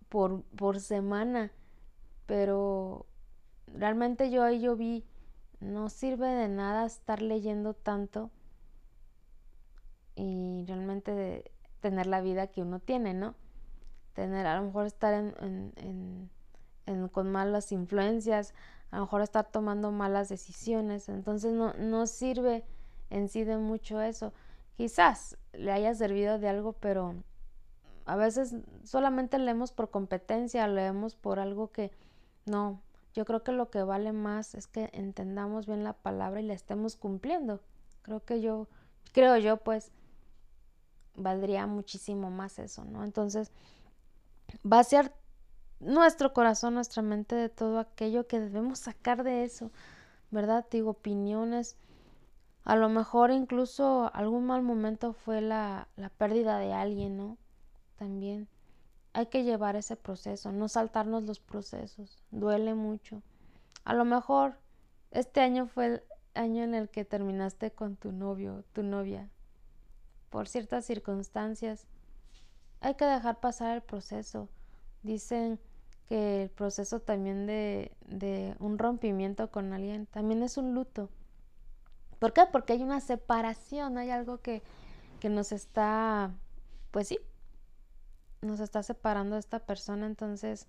por, 0.09 0.43
por 0.57 0.81
semana 0.81 1.53
pero 2.29 3.07
realmente 3.75 4.31
yo 4.31 4.45
ahí 4.45 4.61
yo 4.61 4.77
vi, 4.77 5.03
no 5.61 5.89
sirve 5.89 6.27
de 6.29 6.49
nada 6.49 6.85
estar 6.85 7.23
leyendo 7.23 7.73
tanto 7.73 8.31
y 10.15 10.63
realmente 10.67 11.51
tener 11.81 12.07
la 12.07 12.21
vida 12.21 12.49
que 12.49 12.61
uno 12.61 12.81
tiene, 12.81 13.15
¿no? 13.15 13.35
Tener, 14.13 14.47
a 14.47 14.57
lo 14.57 14.67
mejor 14.67 14.85
estar 14.85 15.15
en, 15.15 16.31
con 17.13 17.33
malas 17.33 17.73
influencias, 17.73 18.53
a 18.91 18.97
lo 18.97 19.03
mejor 19.03 19.23
estar 19.23 19.51
tomando 19.51 19.91
malas 19.91 20.29
decisiones, 20.29 21.09
entonces 21.09 21.53
no, 21.53 21.75
no 21.75 22.07
sirve 22.07 22.65
en 23.11 23.29
sí 23.29 23.45
de 23.45 23.59
mucho 23.59 24.01
eso. 24.01 24.33
Quizás 24.77 25.37
le 25.53 25.73
haya 25.73 25.95
servido 25.95 26.39
de 26.39 26.49
algo, 26.49 26.73
pero 26.75 27.15
a 28.07 28.17
veces 28.17 28.55
solamente 28.85 29.39
leemos 29.39 29.73
por 29.73 29.91
competencia, 29.91 30.67
leemos 30.69 31.17
por 31.17 31.39
algo 31.39 31.71
que 31.73 31.91
no, 32.47 32.81
yo 33.15 33.25
creo 33.25 33.43
que 33.43 33.53
lo 33.53 33.71
que 33.71 33.83
vale 33.83 34.13
más 34.13 34.55
es 34.55 34.67
que 34.67 34.91
entendamos 34.93 35.67
bien 35.67 35.85
la 35.85 35.93
palabra 35.93 36.41
y 36.41 36.45
la 36.45 36.55
estemos 36.55 36.97
cumpliendo. 36.97 37.61
Creo 38.03 38.25
que 38.25 38.41
yo, 38.41 38.69
creo 39.13 39.37
yo, 39.39 39.57
pues, 39.57 39.91
valdría 41.17 41.67
muchísimo 41.67 42.31
más 42.31 42.59
eso, 42.59 42.85
¿no? 42.85 43.05
Entonces, 43.05 43.51
vaciar 44.63 45.13
nuestro 45.81 46.33
corazón, 46.33 46.75
nuestra 46.75 47.03
mente 47.03 47.35
de 47.35 47.49
todo 47.49 47.79
aquello 47.79 48.27
que 48.27 48.41
debemos 48.41 48.81
sacar 48.81 49.25
de 49.25 49.45
eso, 49.45 49.71
¿verdad? 50.31 50.67
Digo, 50.71 50.91
opiniones. 50.91 51.77
A 52.65 52.77
lo 52.77 52.89
mejor 52.89 53.31
incluso 53.31 54.11
algún 54.15 54.47
mal 54.47 54.63
momento 54.63 55.13
fue 55.13 55.41
la, 55.41 55.89
la 55.97 56.11
pérdida 56.11 56.59
de 56.59 56.73
alguien, 56.73 57.17
¿no? 57.17 57.39
También 57.97 58.49
hay 59.13 59.27
que 59.27 59.43
llevar 59.43 59.75
ese 59.77 59.97
proceso, 59.97 60.53
no 60.53 60.69
saltarnos 60.69 61.25
los 61.25 61.41
procesos, 61.41 62.23
duele 62.31 62.75
mucho. 62.75 63.23
A 63.85 63.95
lo 63.95 64.05
mejor 64.05 64.59
este 65.11 65.41
año 65.41 65.67
fue 65.67 65.87
el 65.87 66.03
año 66.35 66.63
en 66.63 66.75
el 66.75 66.89
que 66.89 67.05
terminaste 67.05 67.71
con 67.71 67.97
tu 67.97 68.13
novio, 68.13 68.65
tu 68.73 68.83
novia, 68.83 69.29
por 70.31 70.47
ciertas 70.47 70.85
circunstancias. 70.85 71.87
Hay 72.81 72.95
que 72.95 73.07
dejar 73.07 73.41
pasar 73.41 73.75
el 73.75 73.83
proceso. 73.83 74.49
Dicen 75.09 75.59
que 76.07 76.43
el 76.43 76.51
proceso 76.51 77.01
también 77.01 77.47
de, 77.47 77.93
de 78.07 78.55
un 78.59 78.79
rompimiento 78.79 79.51
con 79.51 79.73
alguien 79.73 80.05
también 80.05 80.43
es 80.43 80.59
un 80.59 80.75
luto. 80.75 81.09
¿Por 82.19 82.35
qué? 82.35 82.43
Porque 82.53 82.75
hay 82.75 82.83
una 82.83 83.01
separación, 83.01 83.97
hay 83.97 84.11
algo 84.11 84.43
que, 84.43 84.63
que 85.19 85.31
nos 85.31 85.51
está, 85.53 86.35
pues 86.91 87.09
sí, 87.09 87.19
nos 88.43 88.61
está 88.61 88.83
separando 88.83 89.37
de 89.37 89.41
esta 89.41 89.61
persona, 89.61 90.05
entonces 90.05 90.67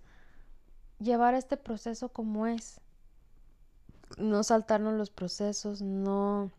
llevar 0.98 1.34
este 1.34 1.58
proceso 1.58 2.08
como 2.08 2.46
es, 2.46 2.80
no 4.16 4.42
saltarnos 4.42 4.94
los 4.94 5.10
procesos, 5.10 5.82
no 5.82 6.50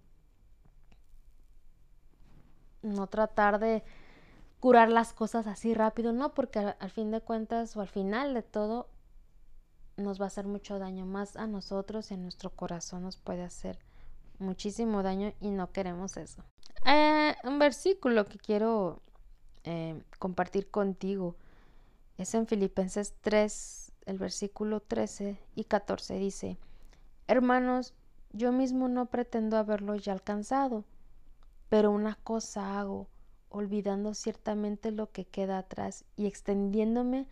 no 2.84 3.08
tratar 3.08 3.60
de 3.60 3.84
curar 4.62 4.90
las 4.90 5.12
cosas 5.12 5.48
así 5.48 5.74
rápido, 5.74 6.14
no, 6.14 6.36
porque 6.36 6.60
al, 6.60 6.92
fin 6.92 7.10
de 7.10 7.20
cuentas 7.20 7.76
o 7.76 7.82
al 7.82 7.88
final 7.88 8.36
de 8.36 8.44
todo 8.44 8.88
nos 9.98 10.22
va 10.22 10.26
a 10.26 10.28
hacer 10.28 10.46
mucho 10.46 10.78
daño 10.78 11.06
más 11.06 11.36
a 11.36 11.48
nosotros 11.48 12.12
y 12.12 12.14
a 12.14 12.18
nuestro 12.18 12.52
corazón 12.52 13.02
nos 13.02 13.18
puede 13.18 13.42
hacer 13.42 13.80
muchísimo 14.38 15.02
daño 15.02 15.34
y 15.42 15.50
no 15.50 15.72
queremos 15.72 16.16
eso. 16.16 16.44
Eh, 16.86 17.36
un 17.44 17.58
versículo 17.58 18.26
que 18.26 18.38
quiero 18.38 19.02
eh, 19.64 20.00
compartir 20.20 20.70
contigo. 20.70 21.36
Es 22.20 22.36
en 22.36 22.46
Filipenses 22.46 23.16
3, 23.22 23.92
el 24.06 24.20
versículo 24.20 24.80
13 24.80 25.40
y 25.56 25.64
14 25.64 26.20
dice, 26.20 26.60
Hermanos, 27.28 27.96
yo 28.32 28.52
mismo 28.52 28.88
no 28.90 29.08
pretendo 29.08 29.58
haberlo 29.58 29.96
ya 29.96 30.14
alcanzado, 30.14 30.86
pero 31.68 31.90
una 31.90 32.14
cosa 32.16 32.80
hago, 32.80 33.08
olvidando 33.52 34.14
ciertamente 34.14 34.92
lo 34.92 35.12
que 35.12 35.26
queda 35.26 35.60
atrás 35.60 36.06
y 36.16 36.26
extendiéndome 36.26 37.28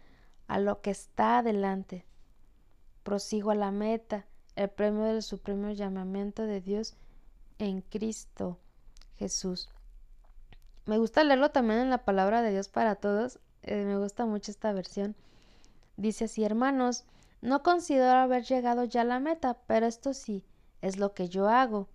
a 0.47 0.59
lo 0.59 0.81
que 0.81 0.91
está 0.91 1.39
adelante. 1.39 2.05
Prosigo 3.03 3.51
a 3.51 3.55
la 3.55 3.71
meta, 3.71 4.25
el 4.55 4.69
premio 4.69 5.05
del 5.05 5.23
supremo 5.23 5.71
llamamiento 5.71 6.43
de 6.43 6.61
Dios 6.61 6.95
en 7.57 7.81
Cristo 7.81 8.59
Jesús. 9.15 9.69
Me 10.85 10.97
gusta 10.97 11.23
leerlo 11.23 11.51
también 11.51 11.79
en 11.79 11.89
la 11.89 12.03
palabra 12.03 12.41
de 12.41 12.51
Dios 12.51 12.67
para 12.67 12.95
todos. 12.95 13.39
Eh, 13.63 13.85
me 13.85 13.97
gusta 13.97 14.25
mucho 14.25 14.51
esta 14.51 14.73
versión. 14.73 15.15
Dice 15.97 16.25
así, 16.25 16.43
hermanos, 16.43 17.05
no 17.41 17.63
considero 17.63 18.17
haber 18.17 18.43
llegado 18.43 18.83
ya 18.83 19.01
a 19.01 19.05
la 19.05 19.19
meta, 19.19 19.57
pero 19.67 19.85
esto 19.85 20.13
sí, 20.13 20.43
es 20.81 20.97
lo 20.97 21.13
que 21.13 21.29
yo 21.29 21.47
hago. 21.47 21.87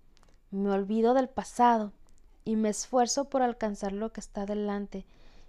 Me 0.50 0.70
olvido 0.70 1.14
del 1.14 1.28
pasado 1.28 1.92
y 2.44 2.56
me 2.56 2.68
esfuerzo 2.68 3.26
por 3.26 3.42
alcanzar 3.42 3.92
lo 3.92 4.12
que 4.12 4.20
está 4.20 4.46
delante. 4.46 5.06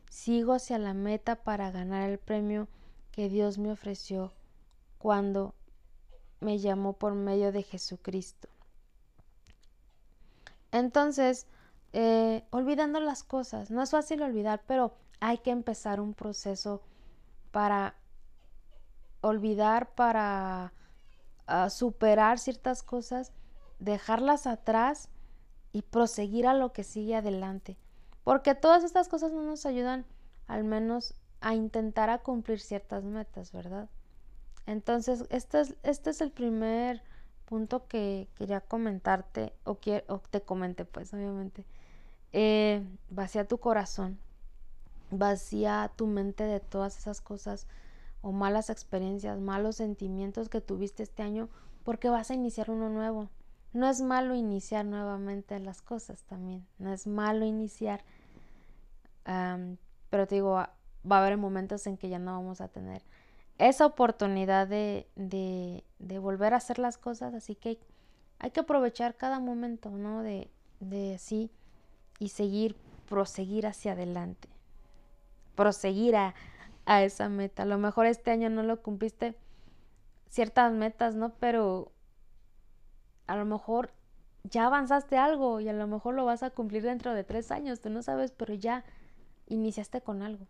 Sigo 0.10 0.54
hacia 0.54 0.78
la 0.78 0.94
meta 0.94 1.36
para 1.36 1.72
ganar 1.72 2.10
el 2.10 2.20
premio 2.20 2.68
que 3.12 3.30
Dios 3.30 3.58
me 3.58 3.72
ofreció 3.72 4.34
cuando 4.98 5.54
me 6.40 6.60
llamó 6.60 6.94
por 6.94 7.14
medio 7.16 7.52
de 7.52 7.64
Jesucristo. 7.64 8.48
Entonces, 10.72 11.48
eh, 11.94 12.44
olvidando 12.50 13.00
las 13.00 13.24
cosas. 13.24 13.72
No 13.72 13.82
es 13.82 13.92
fácil 13.92 14.22
olvidar, 14.22 14.64
pero 14.68 14.98
hay 15.22 15.38
que 15.38 15.52
empezar 15.52 16.02
un 16.02 16.14
proceso 16.14 16.82
para 17.52 17.96
olvidar, 19.22 19.96
para 19.96 20.74
ah, 21.48 21.70
superar 21.70 22.38
ciertas 22.38 22.84
cosas, 22.84 23.32
dejarlas 23.80 24.46
atrás 24.46 25.10
y 25.76 25.82
proseguir 25.82 26.48
a 26.48 26.54
lo 26.54 26.72
que 26.72 26.86
sigue 26.86 27.18
adelante. 27.18 27.76
Porque 28.24 28.56
todas 28.56 28.86
estas 28.86 29.10
cosas 29.10 29.34
no 29.34 29.44
nos 29.44 29.66
ayudan 29.66 30.06
al 30.48 30.64
menos 30.64 31.16
a 31.42 31.54
intentar 31.54 32.10
a 32.10 32.20
cumplir 32.20 32.62
ciertas 32.62 33.04
metas, 33.04 33.52
¿verdad? 33.52 33.90
Entonces, 34.68 35.26
este 35.30 35.60
es, 35.60 35.76
este 35.84 36.12
es 36.12 36.22
el 36.22 36.32
primer 36.32 37.04
punto 37.44 37.88
que 37.88 38.30
quería 38.36 38.62
comentarte, 38.62 39.52
o, 39.66 39.78
o 40.08 40.20
te 40.20 40.42
comente, 40.42 40.86
pues, 40.86 41.14
obviamente. 41.14 41.66
Eh, 42.32 42.82
vacía 43.10 43.46
tu 43.46 43.58
corazón, 43.58 44.18
vacía 45.12 45.92
tu 45.98 46.08
mente 46.08 46.46
de 46.46 46.62
todas 46.62 46.98
esas 46.98 47.20
cosas 47.20 47.68
o 48.22 48.32
malas 48.32 48.70
experiencias, 48.70 49.42
malos 49.42 49.76
sentimientos 49.76 50.48
que 50.48 50.62
tuviste 50.62 51.04
este 51.04 51.22
año, 51.22 51.50
porque 51.84 52.08
vas 52.08 52.32
a 52.32 52.34
iniciar 52.34 52.72
uno 52.72 52.90
nuevo. 52.90 53.30
No 53.76 53.90
es 53.90 54.00
malo 54.00 54.36
iniciar 54.36 54.86
nuevamente 54.86 55.60
las 55.60 55.82
cosas 55.82 56.24
también, 56.24 56.66
no 56.80 56.94
es 56.94 57.08
malo 57.08 57.44
iniciar, 57.44 58.06
pero 59.26 60.28
te 60.28 60.36
digo, 60.36 60.54
va 60.54 60.70
a 61.04 61.20
haber 61.20 61.36
momentos 61.36 61.86
en 61.86 61.98
que 61.98 62.08
ya 62.08 62.18
no 62.18 62.32
vamos 62.32 62.62
a 62.62 62.70
tener 62.70 63.02
esa 63.58 63.86
oportunidad 63.86 64.66
de, 64.70 65.10
de, 65.18 65.84
de, 66.00 66.20
volver 66.20 66.54
a 66.54 66.58
hacer 66.58 66.80
las 66.80 66.98
cosas, 66.98 67.34
así 67.34 67.56
que 67.56 67.78
hay 68.40 68.52
que 68.52 68.62
aprovechar 68.62 69.16
cada 69.16 69.42
momento, 69.42 69.90
¿no? 69.92 70.24
De, 70.24 70.50
de 70.80 71.18
sí 71.18 71.52
y 72.18 72.30
seguir, 72.30 72.78
proseguir 73.10 73.68
hacia 73.68 73.92
adelante, 73.92 74.48
proseguir 75.56 76.16
a, 76.16 76.34
a 76.86 77.04
esa 77.04 77.28
meta. 77.28 77.64
A 77.64 77.66
lo 77.66 77.78
mejor 77.78 78.06
este 78.06 78.32
año 78.32 78.50
no 78.50 78.64
lo 78.64 78.82
cumpliste 78.82 79.36
ciertas 80.30 80.72
metas, 80.72 81.16
¿no? 81.16 81.34
Pero 81.42 81.92
a 83.28 83.36
lo 83.36 83.46
mejor 83.46 83.92
ya 84.44 84.66
avanzaste 84.68 85.18
algo 85.18 85.60
y 85.60 85.70
a 85.70 85.74
lo 85.74 85.88
mejor 85.88 86.14
lo 86.14 86.26
vas 86.26 86.44
a 86.44 86.52
cumplir 86.52 86.84
dentro 86.84 87.14
de 87.14 87.24
tres 87.24 87.52
años, 87.52 87.82
tú 87.82 87.90
no 87.90 88.02
sabes, 88.02 88.32
pero 88.32 88.54
ya 88.54 88.84
iniciaste 89.48 90.02
con 90.02 90.22
algo. 90.22 90.48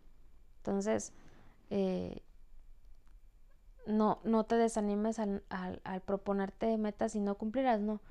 Entonces, 0.58 1.14
eh, 1.70 2.22
no, 3.88 4.20
no 4.24 4.46
te 4.46 4.56
desanimes 4.56 5.20
al, 5.20 5.44
al, 5.50 6.02
proponerte 6.02 6.78
metas 6.78 7.16
y 7.16 7.20
no 7.20 7.36
cumplirás, 7.36 7.80
no. 7.80 8.02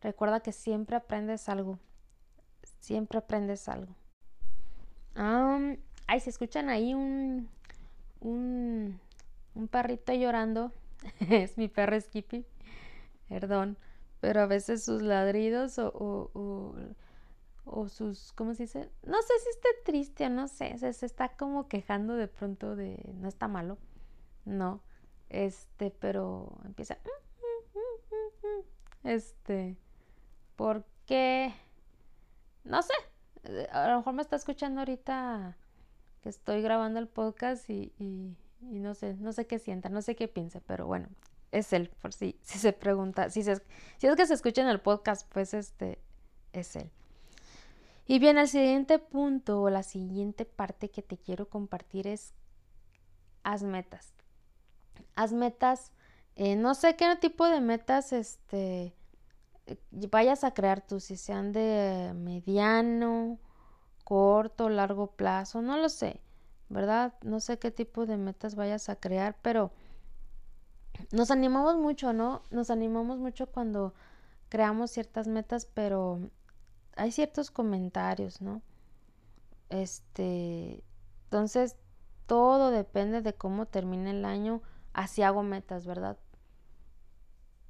Recuerda 0.00 0.40
que 0.40 0.52
siempre 0.52 0.96
aprendes 0.96 1.48
algo. 1.48 1.78
Siempre 2.80 3.18
aprendes 3.18 3.68
algo. 3.68 3.94
ay, 5.14 6.20
se 6.20 6.30
escuchan 6.30 6.68
ahí 6.68 6.94
un, 6.94 7.48
un, 8.20 8.98
un 9.54 9.68
perrito 9.68 10.12
llorando. 10.14 10.72
es 11.20 11.58
mi 11.58 11.68
perro 11.68 12.00
Skippy. 12.00 12.46
Perdón. 13.28 13.76
Pero 14.20 14.40
a 14.40 14.46
veces 14.46 14.84
sus 14.84 15.02
ladridos 15.02 15.78
o, 15.78 15.88
o, 15.88 16.30
o, 16.34 16.74
o, 17.64 17.88
sus, 17.88 18.32
¿cómo 18.32 18.54
se 18.54 18.64
dice? 18.64 18.90
No 19.04 19.20
sé 19.22 19.32
si 19.42 19.50
esté 19.50 19.68
triste 19.84 20.26
o 20.26 20.30
no 20.30 20.48
sé. 20.48 20.76
Se, 20.78 20.92
se 20.92 21.06
está 21.06 21.36
como 21.36 21.68
quejando 21.68 22.14
de 22.14 22.28
pronto 22.28 22.76
de, 22.76 23.14
no 23.20 23.28
está 23.28 23.48
malo. 23.48 23.78
No. 24.44 24.82
Este, 25.28 25.90
pero 25.90 26.58
empieza. 26.64 26.98
Este, 29.04 29.76
porque, 30.56 31.54
no 32.64 32.82
sé, 32.82 32.92
a 33.70 33.88
lo 33.90 33.98
mejor 33.98 34.12
me 34.12 34.22
está 34.22 34.36
escuchando 34.36 34.80
ahorita 34.80 35.56
que 36.20 36.28
estoy 36.28 36.62
grabando 36.62 36.98
el 36.98 37.08
podcast 37.08 37.70
y, 37.70 37.92
y, 37.98 38.36
no 38.60 38.94
sé, 38.94 39.14
no 39.14 39.32
sé 39.32 39.46
qué 39.46 39.58
sienta, 39.58 39.88
no 39.88 40.02
sé 40.02 40.16
qué 40.16 40.28
piensa, 40.28 40.60
pero 40.66 40.86
bueno, 40.86 41.08
es 41.52 41.72
él, 41.72 41.90
por 42.00 42.12
si, 42.12 42.38
si 42.42 42.58
se 42.58 42.72
pregunta, 42.72 43.30
si, 43.30 43.42
si 43.42 43.50
es 43.50 43.62
que 44.16 44.26
se 44.26 44.34
escucha 44.34 44.62
en 44.62 44.68
el 44.68 44.80
podcast, 44.80 45.26
pues 45.32 45.54
este 45.54 45.98
es 46.52 46.76
él. 46.76 46.90
Y 48.06 48.18
bien, 48.18 48.38
el 48.38 48.48
siguiente 48.48 48.98
punto 48.98 49.62
o 49.62 49.70
la 49.70 49.82
siguiente 49.82 50.44
parte 50.44 50.90
que 50.90 51.02
te 51.02 51.18
quiero 51.18 51.48
compartir 51.48 52.06
es 52.06 52.32
haz 53.42 53.62
metas 53.62 54.14
haz 55.18 55.32
metas, 55.32 55.92
eh, 56.36 56.54
no 56.54 56.74
sé 56.74 56.94
qué 56.94 57.16
tipo 57.16 57.48
de 57.48 57.60
metas 57.60 58.12
este, 58.12 58.94
eh, 59.66 59.76
vayas 60.10 60.44
a 60.44 60.54
crear 60.54 60.80
tú, 60.80 61.00
si 61.00 61.16
sean 61.16 61.52
de 61.52 62.12
mediano, 62.14 63.38
corto, 64.04 64.68
largo 64.68 65.08
plazo, 65.08 65.60
no 65.60 65.76
lo 65.76 65.88
sé, 65.88 66.20
¿verdad? 66.68 67.14
No 67.22 67.40
sé 67.40 67.58
qué 67.58 67.72
tipo 67.72 68.06
de 68.06 68.16
metas 68.16 68.54
vayas 68.54 68.88
a 68.88 68.96
crear, 68.96 69.36
pero 69.42 69.72
nos 71.12 71.30
animamos 71.30 71.76
mucho, 71.76 72.12
¿no? 72.12 72.42
Nos 72.50 72.70
animamos 72.70 73.18
mucho 73.18 73.46
cuando 73.46 73.94
creamos 74.48 74.90
ciertas 74.90 75.28
metas, 75.28 75.66
pero 75.66 76.20
hay 76.96 77.12
ciertos 77.12 77.50
comentarios, 77.50 78.40
¿no? 78.40 78.62
Este, 79.68 80.82
entonces, 81.24 81.76
todo 82.26 82.70
depende 82.70 83.22
de 83.22 83.34
cómo 83.34 83.66
termine 83.66 84.10
el 84.10 84.24
año 84.24 84.62
así 84.98 85.22
hago 85.22 85.42
metas, 85.42 85.86
¿verdad? 85.86 86.18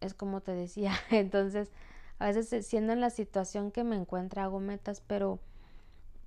Es 0.01 0.14
como 0.14 0.41
te 0.41 0.53
decía. 0.53 0.93
Entonces, 1.11 1.71
a 2.19 2.27
veces 2.27 2.53
eh, 2.53 2.62
siendo 2.62 2.93
en 2.93 3.01
la 3.01 3.11
situación 3.11 3.71
que 3.71 3.85
me 3.85 3.97
encuentra, 3.97 4.45
hago 4.45 4.61
metas, 4.61 5.03
pero 5.07 5.38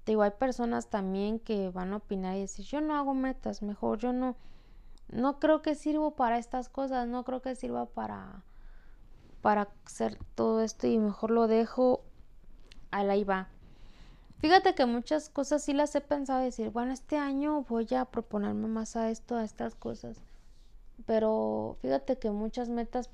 digo, 0.06 0.22
hay 0.22 0.32
personas 0.32 0.90
también 0.90 1.40
que 1.40 1.70
van 1.70 1.94
a 1.94 1.98
opinar 1.98 2.36
y 2.38 2.42
decir, 2.42 2.66
yo 2.66 2.82
no 2.82 2.96
hago 2.96 3.14
metas, 3.14 3.62
mejor 3.62 3.98
yo 3.98 4.14
no, 4.14 4.36
no 5.12 5.40
creo 5.40 5.62
que 5.62 5.76
sirvo 5.76 6.12
para 6.12 6.38
estas 6.38 6.70
cosas, 6.70 7.08
no 7.08 7.24
creo 7.24 7.42
que 7.42 7.56
sirva 7.56 7.86
para, 7.86 8.44
para 9.42 9.70
hacer 9.86 10.18
todo 10.36 10.62
esto 10.62 10.88
y 10.88 10.98
mejor 10.98 11.32
lo 11.32 11.48
dejo, 11.48 12.02
ahí 12.92 13.24
va. 13.24 13.50
Fíjate 14.40 14.74
que 14.74 14.88
muchas 14.88 15.30
cosas 15.30 15.64
sí 15.64 15.74
las 15.74 15.94
he 15.94 16.02
pensado 16.02 16.42
decir, 16.42 16.72
bueno, 16.72 16.94
este 16.94 17.18
año 17.18 17.62
voy 17.70 17.88
a 17.96 18.06
proponerme 18.06 18.68
más 18.68 18.96
a 18.96 19.12
esto, 19.12 19.36
a 19.36 19.44
estas 19.44 19.76
cosas. 19.76 20.18
Pero 21.06 21.78
fíjate 21.82 22.18
que 22.18 22.32
muchas 22.32 22.68
metas 22.68 23.12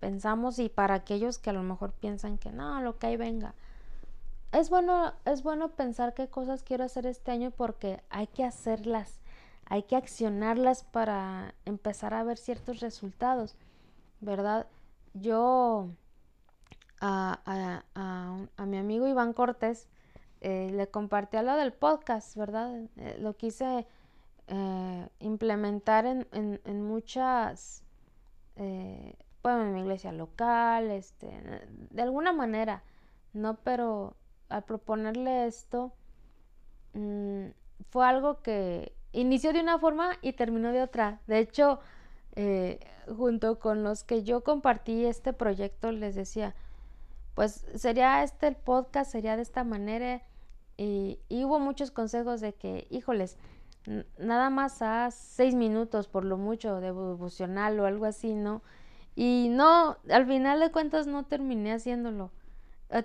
pensamos 0.00 0.58
y 0.58 0.68
para 0.68 0.94
aquellos 0.94 1.38
que 1.38 1.50
a 1.50 1.52
lo 1.52 1.62
mejor 1.62 1.92
piensan 1.92 2.38
que 2.38 2.50
no, 2.50 2.80
lo 2.80 2.98
que 2.98 3.08
hay 3.08 3.16
venga. 3.16 3.54
Es 4.50 4.70
bueno, 4.70 5.12
es 5.24 5.42
bueno 5.42 5.68
pensar 5.68 6.14
qué 6.14 6.28
cosas 6.28 6.62
quiero 6.62 6.84
hacer 6.84 7.06
este 7.06 7.30
año 7.30 7.50
porque 7.50 8.02
hay 8.08 8.26
que 8.26 8.44
hacerlas, 8.44 9.20
hay 9.68 9.82
que 9.82 9.96
accionarlas 9.96 10.82
para 10.84 11.54
empezar 11.64 12.14
a 12.14 12.24
ver 12.24 12.38
ciertos 12.38 12.80
resultados, 12.80 13.56
¿verdad? 14.20 14.66
Yo 15.12 15.90
a, 17.00 17.82
mi 18.66 18.78
amigo 18.78 19.06
Iván 19.06 19.32
Cortés 19.32 19.88
eh, 20.40 20.70
le 20.72 20.88
compartí 20.88 21.36
lo 21.38 21.54
del 21.56 21.72
podcast, 21.72 22.36
¿verdad? 22.36 22.82
Eh, 22.96 23.18
lo 23.20 23.36
quise 23.36 23.86
eh, 24.46 25.08
implementar 25.18 26.06
en, 26.06 26.26
en, 26.32 26.82
muchas, 26.82 27.84
eh, 28.56 29.14
bueno, 29.42 29.64
en 29.64 29.74
mi 29.74 29.80
iglesia 29.80 30.12
local, 30.12 30.90
este, 30.90 31.28
de 31.90 32.02
alguna 32.02 32.32
manera, 32.32 32.82
¿no? 33.34 33.56
Pero 33.56 34.16
al 34.48 34.64
proponerle 34.64 35.46
esto, 35.46 35.92
mm, 36.94 37.48
fue 37.90 38.06
algo 38.06 38.40
que 38.42 38.97
inició 39.12 39.52
de 39.52 39.60
una 39.60 39.78
forma 39.78 40.12
y 40.22 40.32
terminó 40.32 40.72
de 40.72 40.82
otra. 40.82 41.20
De 41.26 41.38
hecho, 41.38 41.80
eh, 42.36 42.80
junto 43.16 43.58
con 43.58 43.82
los 43.82 44.04
que 44.04 44.22
yo 44.22 44.42
compartí 44.42 45.06
este 45.06 45.32
proyecto, 45.32 45.92
les 45.92 46.14
decía, 46.14 46.54
pues 47.34 47.66
sería 47.74 48.22
este 48.22 48.48
el 48.48 48.56
podcast, 48.56 49.10
sería 49.10 49.36
de 49.36 49.42
esta 49.42 49.64
manera. 49.64 50.22
Y, 50.76 51.18
hubo 51.30 51.58
muchos 51.58 51.90
consejos 51.90 52.40
de 52.40 52.54
que, 52.54 52.86
híjoles, 52.90 53.36
nada 54.18 54.50
más 54.50 54.82
a 54.82 55.10
seis 55.10 55.54
minutos 55.54 56.08
por 56.08 56.24
lo 56.24 56.36
mucho 56.36 56.76
de 56.80 56.92
devocional 56.92 57.80
o 57.80 57.86
algo 57.86 58.04
así, 58.04 58.34
¿no? 58.34 58.62
Y 59.16 59.48
no, 59.50 59.96
al 60.10 60.26
final 60.26 60.60
de 60.60 60.70
cuentas 60.70 61.06
no 61.08 61.24
terminé 61.26 61.72
haciéndolo. 61.72 62.30
Ah, 62.90 63.02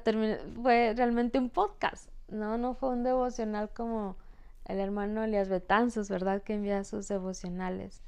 fue 0.62 0.94
realmente 0.96 1.40
un 1.40 1.50
podcast, 1.50 2.10
¿no? 2.28 2.58
No 2.58 2.76
fue 2.76 2.90
un 2.90 3.04
devocional 3.04 3.72
como 3.72 4.18
el 4.66 4.80
hermano 4.80 5.24
Elias 5.24 5.50
Betanzos, 5.50 6.10
¿verdad? 6.10 6.42
Que 6.42 6.54
envía 6.54 6.84
sus 6.84 7.08
devocionales, 7.08 8.02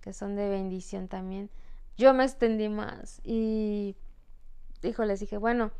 que 0.00 0.12
son 0.12 0.36
de 0.36 0.48
bendición 0.48 1.08
también. 1.08 1.50
Yo 1.96 2.14
me 2.14 2.24
extendí 2.24 2.68
más 2.68 3.20
y, 3.24 3.96
dijo, 4.82 5.04
les 5.04 5.20
dije, 5.20 5.36
bueno, 5.36 5.72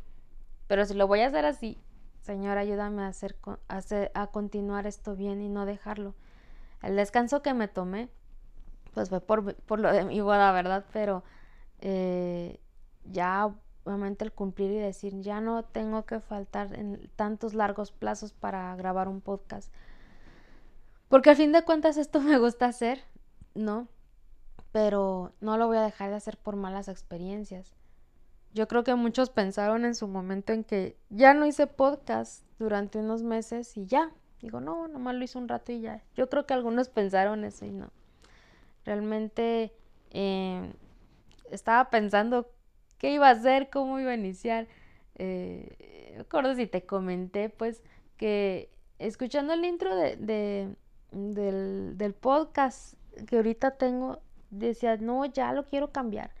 pero 0.67 0.85
si 0.85 0.93
lo 0.93 1.07
voy 1.07 1.21
a 1.21 1.27
hacer 1.27 1.45
así, 1.45 1.81
Señor, 2.21 2.57
ayúdame 2.57 3.03
a, 3.03 3.07
hacer, 3.07 3.35
a, 3.67 3.81
a 4.13 4.27
continuar 4.27 4.85
esto 4.85 5.15
bien 5.15 5.41
y 5.41 5.49
no 5.49 5.65
dejarlo. 5.65 6.13
El 6.81 6.95
descanso 6.95 7.41
que 7.41 7.53
me 7.53 7.67
tomé, 7.67 8.09
pues 8.93 9.09
fue 9.09 9.21
por, 9.21 9.55
por 9.55 9.79
lo 9.79 9.91
de 9.91 10.05
mi 10.05 10.21
boda, 10.21 10.51
¿verdad? 10.51 10.85
Pero 10.91 11.23
eh, 11.79 12.59
ya 13.05 13.53
obviamente 13.83 14.23
el 14.25 14.31
cumplir 14.31 14.71
y 14.71 14.77
decir, 14.77 15.19
ya 15.21 15.41
no 15.41 15.63
tengo 15.63 16.05
que 16.05 16.19
faltar 16.19 16.73
en 16.77 17.09
tantos 17.15 17.53
largos 17.53 17.91
plazos 17.91 18.33
para 18.33 18.75
grabar 18.75 19.07
un 19.07 19.21
podcast. 19.21 19.71
Porque 21.09 21.31
al 21.31 21.35
fin 21.35 21.51
de 21.51 21.63
cuentas 21.63 21.97
esto 21.97 22.21
me 22.21 22.37
gusta 22.37 22.67
hacer, 22.67 23.03
¿no? 23.53 23.89
Pero 24.71 25.33
no 25.41 25.57
lo 25.57 25.67
voy 25.67 25.77
a 25.77 25.83
dejar 25.83 26.09
de 26.09 26.15
hacer 26.15 26.37
por 26.37 26.55
malas 26.55 26.87
experiencias. 26.87 27.75
Yo 28.53 28.67
creo 28.67 28.83
que 28.83 28.95
muchos 28.95 29.29
pensaron 29.29 29.83
en 29.83 29.93
su 29.93 30.07
momento 30.07 30.53
en 30.53 30.63
que 30.63 30.97
ya 31.09 31.33
no 31.33 31.45
hice 31.45 31.67
podcast 31.67 32.43
durante 32.57 32.99
unos 32.99 33.21
meses 33.21 33.77
y 33.77 33.85
ya, 33.85 34.11
Digo, 34.41 34.61
no, 34.61 34.87
nomás 34.87 35.15
lo 35.15 35.23
hice 35.23 35.37
un 35.37 35.47
rato 35.47 35.71
y 35.71 35.81
ya. 35.81 36.01
Yo 36.15 36.29
creo 36.29 36.45
que 36.45 36.53
algunos 36.53 36.89
pensaron 36.89 37.43
eso 37.43 37.65
y 37.65 37.71
no. 37.71 37.91
Realmente 38.85 39.73
eh, 40.11 40.73
estaba 41.51 41.89
pensando 41.89 42.49
qué 42.97 43.11
iba 43.11 43.27
a 43.27 43.31
hacer, 43.31 43.69
cómo 43.69 43.99
iba 43.99 44.11
a 44.11 44.15
iniciar. 44.15 44.67
Eh, 45.15 46.13
me 46.15 46.21
acuerdo 46.21 46.55
si 46.55 46.67
te 46.67 46.85
comenté, 46.85 47.49
pues, 47.49 47.83
que 48.15 48.69
escuchando 48.97 49.53
el 49.53 49.65
intro 49.65 49.93
de, 49.95 50.73
del, 51.11 51.97
del 51.97 52.13
podcast 52.13 52.95
que 53.27 53.37
ahorita 53.37 53.71
tengo, 53.71 54.19
decía, 54.49 54.97
no, 54.97 55.25
ya 55.25 55.53
lo 55.53 55.65
quiero 55.65 55.91
cambiar, 55.91 56.31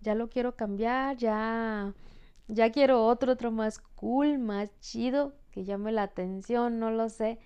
ya 0.00 0.14
lo 0.14 0.28
quiero 0.28 0.56
cambiar, 0.56 1.16
ya, 1.16 1.92
ya 2.48 2.72
quiero 2.72 3.06
otro, 3.06 3.32
otro 3.32 3.50
más 3.50 3.78
cool, 3.78 4.38
más 4.38 4.70
chido, 4.80 5.34
que 5.50 5.64
llame 5.64 5.92
la 5.92 6.02
atención, 6.02 6.78
no 6.78 6.90
lo 6.90 7.08
sé. 7.08 7.38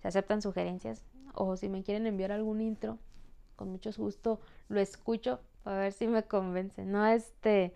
Se 0.00 0.08
aceptan 0.08 0.40
sugerencias 0.40 1.04
o 1.34 1.56
si 1.56 1.68
me 1.68 1.82
quieren 1.82 2.06
enviar 2.06 2.32
algún 2.32 2.60
intro, 2.60 2.98
con 3.56 3.70
mucho 3.70 3.90
gusto 3.96 4.40
lo 4.68 4.80
escucho 4.80 5.40
para 5.62 5.78
ver 5.78 5.92
si 5.92 6.06
me 6.06 6.22
convence. 6.22 6.84
No, 6.84 7.06
este, 7.06 7.74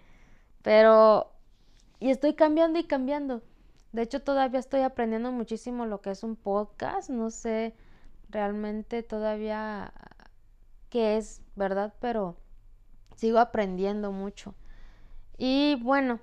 pero, 0.63 1.31
y 2.01 2.11
estoy 2.11 2.35
cambiando 2.35 2.79
y 2.79 2.85
cambiando. 2.85 3.43
De 3.93 4.03
hecho, 4.03 4.23
todavía 4.23 4.59
estoy 4.59 4.81
aprendiendo 4.81 5.31
muchísimo 5.31 5.87
lo 5.87 6.01
que 6.01 6.11
es 6.11 6.23
un 6.23 6.35
podcast. 6.35 7.11
No 7.11 7.31
sé 7.31 7.75
realmente 8.29 9.03
todavía 9.03 9.93
qué 10.91 11.17
es, 11.17 11.43
¿verdad? 11.57 11.95
Pero 12.01 12.37
sigo 13.17 13.39
aprendiendo 13.39 14.13
mucho. 14.13 14.55
Y 15.37 15.77
bueno, 15.83 16.21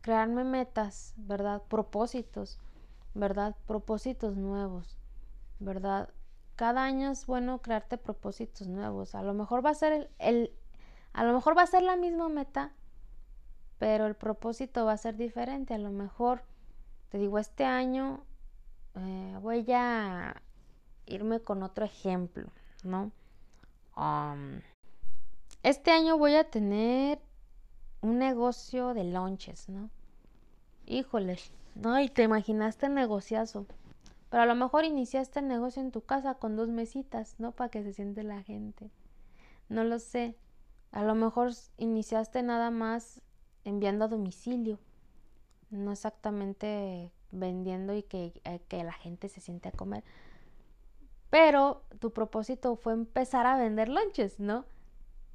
crearme 0.00 0.44
metas, 0.44 1.14
¿verdad? 1.16 1.62
Propósitos, 1.68 2.58
¿verdad? 3.14 3.56
Propósitos 3.66 4.36
nuevos, 4.36 4.98
¿verdad? 5.58 6.08
Cada 6.56 6.84
año 6.84 7.10
es 7.10 7.26
bueno 7.26 7.60
crearte 7.60 7.98
propósitos 7.98 8.66
nuevos. 8.66 9.14
A 9.14 9.22
lo 9.22 9.34
mejor 9.34 9.64
va 9.64 9.70
a 9.70 9.74
ser 9.74 10.10
el, 10.18 10.52
a 11.12 11.24
lo 11.24 11.34
mejor 11.34 11.56
va 11.56 11.62
a 11.62 11.66
ser 11.66 11.82
la 11.82 11.96
misma 11.96 12.28
meta, 12.28 12.72
pero 13.78 14.06
el 14.06 14.14
propósito 14.14 14.84
va 14.84 14.92
a 14.92 14.96
ser 14.96 15.16
diferente. 15.16 15.74
A 15.74 15.78
lo 15.78 15.90
mejor, 15.90 16.42
te 17.10 17.18
digo, 17.18 17.38
este 17.38 17.64
año 17.64 18.24
eh, 18.96 19.38
voy 19.40 19.64
a 19.72 20.42
irme 21.08 21.40
con 21.40 21.62
otro 21.62 21.84
ejemplo, 21.84 22.48
¿no? 22.84 23.10
Um, 23.96 24.60
este 25.62 25.90
año 25.90 26.16
voy 26.16 26.34
a 26.36 26.48
tener 26.50 27.20
un 28.00 28.18
negocio 28.18 28.94
de 28.94 29.04
lunches, 29.04 29.68
¿no? 29.68 29.90
Híjoles, 30.86 31.50
¿no? 31.74 32.00
Y 32.00 32.08
te 32.08 32.22
imaginaste 32.22 32.86
el 32.86 32.94
negociazo. 32.94 33.66
Pero 34.30 34.42
a 34.42 34.46
lo 34.46 34.54
mejor 34.54 34.84
iniciaste 34.84 35.40
el 35.40 35.48
negocio 35.48 35.82
en 35.82 35.90
tu 35.90 36.02
casa 36.02 36.34
con 36.34 36.56
dos 36.56 36.68
mesitas, 36.68 37.34
¿no? 37.38 37.52
Para 37.52 37.70
que 37.70 37.82
se 37.82 37.92
siente 37.92 38.22
la 38.22 38.42
gente. 38.42 38.90
No 39.68 39.84
lo 39.84 39.98
sé. 39.98 40.36
A 40.92 41.02
lo 41.02 41.14
mejor 41.14 41.52
iniciaste 41.76 42.42
nada 42.42 42.70
más 42.70 43.20
enviando 43.64 44.04
a 44.04 44.08
domicilio. 44.08 44.78
No 45.70 45.92
exactamente 45.92 47.10
vendiendo 47.30 47.94
y 47.94 48.02
que, 48.02 48.40
eh, 48.44 48.60
que 48.68 48.84
la 48.84 48.92
gente 48.92 49.28
se 49.28 49.40
siente 49.40 49.68
a 49.68 49.72
comer. 49.72 50.04
Pero 51.30 51.82
tu 51.98 52.12
propósito 52.12 52.76
fue 52.76 52.92
empezar 52.92 53.46
a 53.46 53.56
vender 53.56 53.88
lunches, 53.88 54.40
¿no? 54.40 54.64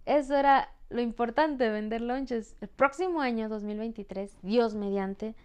Eso 0.06 0.36
era 0.36 0.70
lo 0.90 1.02
importante, 1.02 1.70
vender 1.70 2.02
lunches. 2.02 2.56
El 2.62 2.70
próximo 2.70 3.22
año, 3.22 3.50
2023, 3.50 4.38
Dios 4.42 4.76
mediante, 4.76 5.36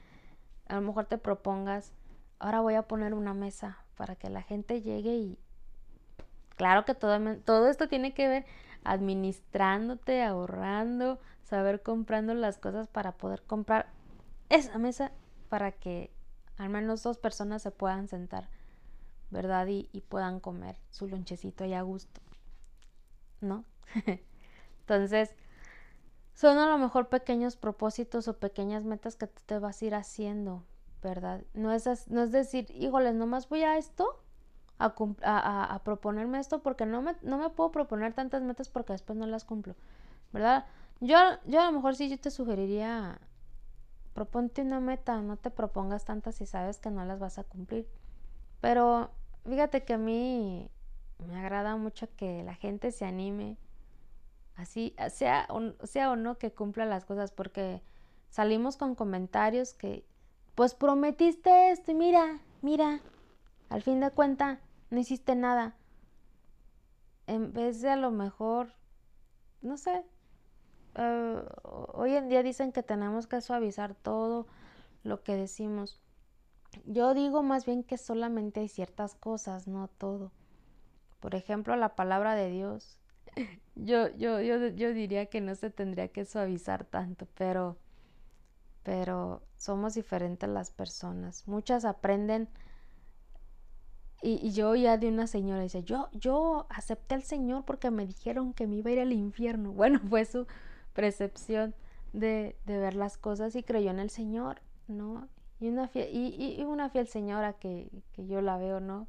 a 0.69 0.77
lo 0.77 0.81
mejor 0.83 1.07
te 1.07 1.19
propongas, 1.19 1.93
ahora 2.39 2.61
voy 2.61 2.75
a 2.75 2.83
poner 2.83 3.15
una 3.15 3.35
mesa 3.35 3.79
para 3.97 4.17
que 4.17 4.31
la 4.31 4.43
gente 4.43 4.83
llegue 4.83 5.17
y... 5.17 5.39
Claro 6.57 6.85
que 6.85 6.95
todo, 6.95 7.37
todo 7.45 7.69
esto 7.69 7.89
tiene 7.89 8.15
que 8.15 8.27
ver 8.27 8.47
administrándote, 8.83 10.25
ahorrando, 10.25 11.21
saber 11.45 11.83
comprando 11.83 12.35
las 12.35 12.59
cosas 12.59 12.89
para 12.89 13.13
poder 13.13 13.43
comprar 13.43 13.87
esa 14.49 14.77
mesa 14.79 15.13
para 15.49 15.73
que 15.73 16.11
al 16.57 16.69
menos 16.69 17.03
dos 17.03 17.17
personas 17.19 17.63
se 17.63 17.71
puedan 17.71 18.09
sentar 18.09 18.49
¿verdad? 19.31 19.67
Y, 19.69 20.03
puedan 20.09 20.41
comer 20.41 20.77
su 20.91 21.07
lonchecito 21.07 21.65
ahí 21.65 21.75
a 21.75 21.83
gusto, 21.83 22.21
¿no? 23.41 23.65
Entonces, 24.81 25.35
son 26.35 26.59
a 26.59 26.69
lo 26.69 26.79
mejor 26.79 27.09
pequeños 27.09 27.57
propósitos 27.57 28.29
o 28.29 28.39
pequeñas 28.39 28.85
metas 28.85 29.17
que 29.17 29.27
tú 29.27 29.43
te 29.45 29.59
vas 29.59 29.83
a 29.83 29.85
ir 29.85 29.95
haciendo, 29.95 30.65
¿verdad? 31.03 31.45
No 31.55 31.73
es, 31.73 32.09
no 32.09 32.23
es 32.23 32.33
decir, 32.33 32.71
híjoles, 32.71 33.15
nomás 33.15 33.49
voy 33.49 33.63
a 33.63 33.77
esto, 33.77 34.23
a, 34.79 35.75
a, 35.75 35.83
proponerme 35.83 36.39
esto, 36.39 36.63
porque 36.63 36.87
no 36.87 37.03
me, 37.03 37.17
no 37.23 37.39
me 37.39 37.51
puedo 37.51 37.73
proponer 37.73 38.15
tantas 38.15 38.43
metas 38.43 38.69
porque 38.69 38.93
después 38.93 39.19
no 39.19 39.27
las 39.27 39.45
cumplo, 39.45 39.75
¿verdad? 40.33 40.67
Yo, 41.01 41.17
yo 41.47 41.61
a 41.61 41.67
lo 41.67 41.73
mejor 41.73 41.97
sí 41.97 42.09
yo 42.09 42.19
te 42.19 42.31
sugeriría, 42.31 43.21
proponte 44.15 44.63
una 44.63 44.81
meta, 44.81 45.21
no 45.21 45.37
te 45.37 45.51
propongas 45.51 46.05
tantas 46.05 46.37
si 46.37 46.47
sabes 46.47 46.79
que 46.79 46.91
no 46.91 47.05
las 47.05 47.19
vas 47.19 47.39
a 47.39 47.45
cumplir. 47.45 47.89
Pero 48.61 49.11
fíjate 49.49 49.85
que 49.85 49.95
a 49.95 49.99
mí 49.99 50.71
me 51.27 51.37
agrada 51.37 51.77
mucho 51.77 52.09
que 52.17 52.43
la 52.43 52.55
gente 52.55 52.93
se 52.93 53.05
anime, 53.05 53.57
así, 54.57 54.95
sea 55.11 55.47
o, 55.51 56.17
no 56.17 56.39
que 56.39 56.53
cumpla 56.53 56.85
las 56.85 57.05
cosas, 57.05 57.33
porque 57.33 57.83
salimos 58.31 58.77
con 58.77 58.95
comentarios 58.95 59.75
que, 59.75 60.05
pues 60.55 60.75
prometiste 60.75 61.71
esto 61.71 61.93
y 61.93 61.95
mira, 61.95 62.41
mira, 62.63 63.01
al 63.69 63.83
fin 63.83 64.01
de 64.01 64.11
cuentas 64.11 64.59
no 64.91 64.99
hiciste 64.99 65.35
nada. 65.35 65.77
En 67.27 67.53
vez 67.53 67.81
de 67.83 67.91
a 67.91 67.97
lo 67.97 68.11
mejor, 68.11 68.73
no 69.61 69.77
sé, 69.77 70.05
eh, 70.95 71.43
hoy 71.63 72.15
en 72.15 72.29
día 72.29 72.43
dicen 72.43 72.73
que 72.73 72.83
tenemos 72.83 73.27
que 73.27 73.41
suavizar 73.41 73.95
todo 73.95 74.47
lo 75.05 75.23
que 75.23 75.37
decimos. 75.37 76.01
Yo 76.87 77.15
digo 77.15 77.43
más 77.43 77.67
bien 77.67 77.83
que 77.83 77.99
solamente 77.99 78.61
hay 78.61 78.69
ciertas 78.69 79.15
cosas, 79.15 79.69
no 79.69 79.89
todo. 79.89 80.33
Por 81.21 81.35
ejemplo, 81.35 81.77
la 81.77 81.97
palabra 81.97 82.35
de 82.35 82.51
Dios. 82.51 82.99
Yo, 83.81 84.09
yo, 84.17 84.41
yo, 84.41 84.67
yo 84.71 84.93
diría 84.93 85.27
que 85.27 85.41
no 85.41 85.55
se 85.55 85.71
tendría 85.71 86.09
que 86.09 86.25
suavizar 86.25 86.85
tanto, 86.85 87.29
pero, 87.37 87.77
pero 88.83 89.41
somos 89.57 89.95
diferentes 89.95 90.49
las 90.49 90.73
personas. 90.73 91.47
Muchas 91.47 91.85
aprenden 91.85 92.49
y, 94.21 94.51
yo 94.51 94.75
ya 94.75 94.97
de 94.99 95.09
una 95.09 95.27
señora 95.27 95.63
dice, 95.63 95.85
yo, 95.85 96.09
yo 96.13 96.67
acepté 96.71 97.15
al 97.15 97.23
Señor 97.23 97.65
porque 97.65 97.91
me 97.91 98.05
dijeron 98.07 98.53
que 98.53 98.67
me 98.67 98.77
iba 98.77 98.91
a 98.91 98.93
ir 98.95 99.01
al 99.01 99.13
infierno. 99.13 99.73
Bueno, 99.79 100.01
fue 100.09 100.25
su 100.25 100.47
percepción 100.93 101.75
de, 102.13 102.57
de 102.67 102.79
ver 102.79 102.95
las 102.95 103.17
cosas 103.17 103.55
y 103.55 103.63
creyó 103.63 103.91
en 103.91 104.01
el 104.01 104.11
Señor, 104.11 104.61
¿no? 104.89 105.29
Y 105.61 105.69
una 105.69 105.89
fiel, 105.89 106.09
y, 106.13 106.63
una 106.65 106.89
fiel 106.89 107.09
señora 107.09 107.55
que, 107.55 107.91
yo 108.17 108.41
la 108.41 108.59
veo, 108.59 108.81
¿no? 108.81 109.09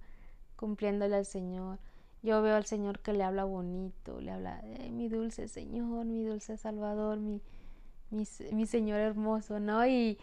Cumpliéndole 0.56 1.16
al 1.16 1.26
Señor. 1.26 1.80
Yo 2.22 2.42
veo 2.42 2.56
al 2.56 2.66
Señor 2.66 3.00
que 3.00 3.14
le 3.14 3.24
habla 3.24 3.46
bonito, 3.46 4.20
le 4.20 4.32
habla, 4.32 4.62
mi 4.92 5.08
dulce 5.08 5.48
Señor, 5.48 6.06
mi 6.06 6.26
dulce 6.26 6.58
Salvador, 6.58 7.18
mi, 7.20 7.42
mi, 8.10 8.26
Señor 8.66 9.00
hermoso, 9.00 9.60
¿no? 9.60 9.86
Y, 9.88 10.18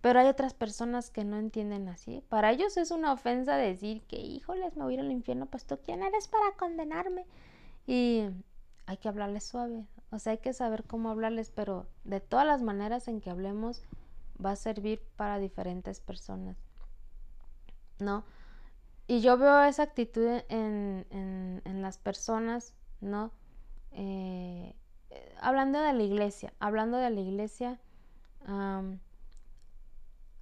pero 0.00 0.18
hay 0.18 0.26
otras 0.26 0.52
personas 0.52 1.10
que 1.10 1.24
no 1.24 1.36
entienden 1.36 1.88
así. 1.88 2.24
Para 2.28 2.50
ellos 2.50 2.76
es 2.76 2.90
una 2.90 3.12
ofensa 3.12 3.56
decir 3.56 4.02
que, 4.02 4.16
híjoles, 4.16 4.76
me 4.76 4.82
voy 4.82 4.94
a 4.94 4.96
ir 4.96 5.00
al 5.00 5.12
infierno, 5.12 5.46
pues 5.46 5.64
tú 5.64 5.78
quién 5.84 6.02
eres 6.02 6.26
para 6.26 6.56
condenarme. 6.58 7.24
Y 7.86 8.24
hay 8.86 8.96
que 8.96 9.08
hablarles 9.08 9.44
suave, 9.44 9.86
o 10.10 10.18
sea, 10.18 10.32
hay 10.32 10.38
que 10.38 10.52
saber 10.52 10.84
cómo 10.84 11.10
hablarles, 11.10 11.50
pero 11.50 11.86
de 12.04 12.20
todas 12.20 12.46
las 12.46 12.62
maneras 12.62 13.08
en 13.08 13.20
que 13.20 13.30
hablemos, 13.30 13.82
va 14.44 14.52
a 14.52 14.56
servir 14.56 15.02
para 15.16 15.38
diferentes 15.38 16.00
personas, 16.00 16.56
¿no? 17.98 18.24
Y 19.06 19.20
yo 19.20 19.36
veo 19.36 19.62
esa 19.62 19.82
actitud 19.82 20.42
en, 20.48 21.06
en, 21.10 21.82
las 21.82 21.98
personas, 21.98 22.74
¿no? 23.00 23.32
Eh, 23.90 24.74
hablando 25.40 25.80
de 25.80 25.92
la 25.92 26.02
iglesia, 26.02 26.52
hablando 26.60 26.98
de 26.98 27.10
la 27.10 27.20
iglesia, 27.20 27.80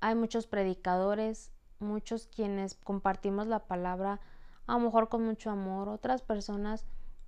hay 0.00 0.14
muchos 0.14 0.46
predicadores, 0.46 1.50
muchos 1.78 2.26
quienes 2.26 2.74
compartimos 2.74 3.46
la 3.46 3.66
palabra, 3.66 4.20
a 4.66 4.74
lo 4.74 4.80
mejor 4.80 5.08
con 5.08 5.24
mucho 5.24 5.50
amor, 5.50 5.88
otras 5.88 6.22
personas 6.22 6.86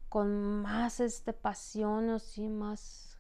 con 0.09 0.63
más 0.63 1.01
este, 1.01 1.33
pasión 1.33 2.11
o 2.11 2.19
sí, 2.19 2.49
más 2.49 3.12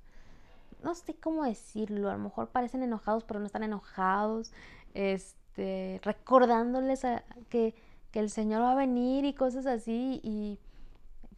no 0.82 0.94
sé 0.94 1.14
cómo 1.14 1.44
decirlo, 1.44 2.10
a 2.10 2.14
lo 2.14 2.18
mejor 2.18 2.48
parecen 2.48 2.82
enojados, 2.82 3.24
pero 3.24 3.40
no 3.40 3.46
están 3.46 3.62
enojados, 3.62 4.52
este, 4.94 6.00
recordándoles 6.02 7.02
que, 7.48 7.74
que 8.10 8.20
el 8.20 8.30
Señor 8.30 8.62
va 8.62 8.72
a 8.72 8.76
venir 8.76 9.24
y 9.24 9.34
cosas 9.34 9.66
así. 9.66 10.20
Y 10.22 10.58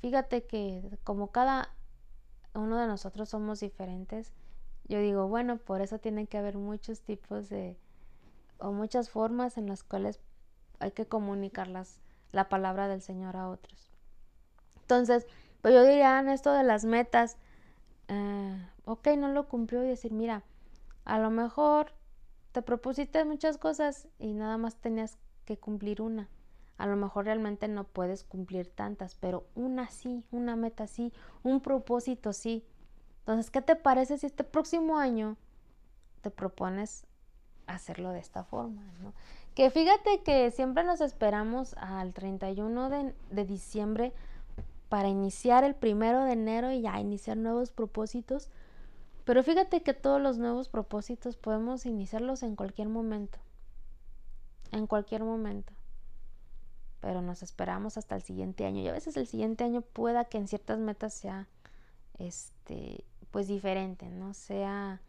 fíjate 0.01 0.45
que 0.45 0.99
como 1.05 1.31
cada 1.31 1.71
uno 2.55 2.79
de 2.79 2.87
nosotros 2.87 3.29
somos 3.29 3.61
diferentes, 3.61 4.33
yo 4.89 4.99
digo, 5.01 5.29
bueno, 5.29 5.57
por 5.57 5.81
eso 5.81 5.99
tienen 5.99 6.27
que 6.27 6.39
haber 6.39 6.57
muchos 6.57 7.01
tipos 7.01 7.49
de, 7.49 7.77
o 8.59 8.73
muchas 8.73 9.11
formas 9.11 9.57
en 9.57 9.67
las 9.67 9.83
cuales 9.83 10.21
hay 10.79 10.93
que 10.93 11.07
comunicar 11.07 11.69
la 12.33 12.49
palabra 12.49 12.89
del 12.89 13.01
Señor 13.01 13.37
a 13.37 13.49
otros. 13.49 13.91
Entonces, 14.83 15.27
pues 15.63 15.73
yo 15.73 15.83
diría 15.83 16.21
en 16.21 16.29
esto 16.29 16.53
de 16.53 16.63
las 16.63 16.85
metas, 16.85 17.39
eh, 18.09 18.69
ok, 18.85 19.09
no 19.16 19.29
lo 19.29 19.49
cumplió 19.49 19.85
y 19.85 19.88
decir, 19.88 20.12
mira, 20.12 20.42
a 21.05 21.18
lo 21.18 21.31
mejor 21.31 21.92
te 22.53 22.62
propusiste 22.62 23.25
muchas 23.25 23.59
cosas 23.59 24.09
y 24.18 24.33
nada 24.33 24.59
más 24.59 24.77
tenías 24.77 25.18
que 25.44 25.59
cumplir 25.59 26.01
una. 26.01 26.29
A 26.77 26.87
lo 26.87 26.97
mejor 26.97 27.27
realmente 27.27 27.68
no 27.68 27.85
puedes 27.85 28.25
cumplir 28.25 28.68
tantas, 28.68 29.14
pero 29.14 29.47
una 29.55 29.88
sí, 29.88 30.25
una 30.31 30.57
meta 30.57 30.87
sí, 30.87 31.12
un 31.42 31.61
propósito 31.61 32.33
sí. 32.33 32.64
Entonces, 33.20 33.51
¿qué 33.51 33.62
te 33.62 33.77
parece 33.77 34.18
si 34.18 34.27
este 34.27 34.44
próximo 34.44 34.99
año 34.99 35.37
te 36.20 36.31
propones 36.31 37.07
hacerlo 37.66 38.11
de 38.11 38.18
esta 38.18 38.44
forma? 38.44 38.83
Que 39.55 39.70
fíjate 39.70 40.23
que 40.23 40.51
siempre 40.51 40.85
nos 40.85 41.01
esperamos 41.01 41.75
al 41.79 42.12
31 42.12 42.90
de, 42.90 43.14
de 43.31 43.44
diciembre 43.44 44.12
para 44.88 45.09
iniciar 45.09 45.64
el 45.64 45.75
primero 45.75 46.25
de 46.25 46.33
enero 46.33 46.70
y 46.70 46.83
ya 46.83 47.01
iniciar 47.01 47.37
nuevos 47.37 47.70
propósitos. 47.70 48.51
Pero 49.25 49.43
fíjate 49.43 49.83
que 49.83 49.95
todos 49.95 50.21
los 50.21 50.39
nuevos 50.39 50.69
propósitos 50.69 51.37
podemos 51.37 51.87
iniciarlos 51.87 52.43
en 52.43 52.57
cualquier 52.57 52.89
momento. 52.89 53.39
En 54.73 54.87
cualquier 54.87 55.25
momento 55.25 55.73
pero 57.05 57.21
nos 57.21 57.43
esperamos 57.43 57.99
hasta 57.99 58.17
el 58.17 58.23
siguiente 58.23 58.65
año 58.65 58.81
y 58.81 58.89
a 58.89 58.93
veces 58.93 59.19
el 59.19 59.27
siguiente 59.27 59.63
año 59.63 59.83
pueda 59.83 60.25
que 60.25 60.39
en 60.39 60.49
ciertas 60.49 60.79
metas 60.79 61.13
sea 61.13 61.47
este 62.19 63.05
pues 63.31 63.47
diferente, 63.47 64.09
no 64.09 64.33
sea 64.33 65.03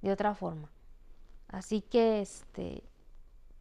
de 0.00 0.12
otra 0.12 0.34
forma. 0.34 0.70
Así 1.48 1.82
que 1.82 2.22
este 2.22 2.82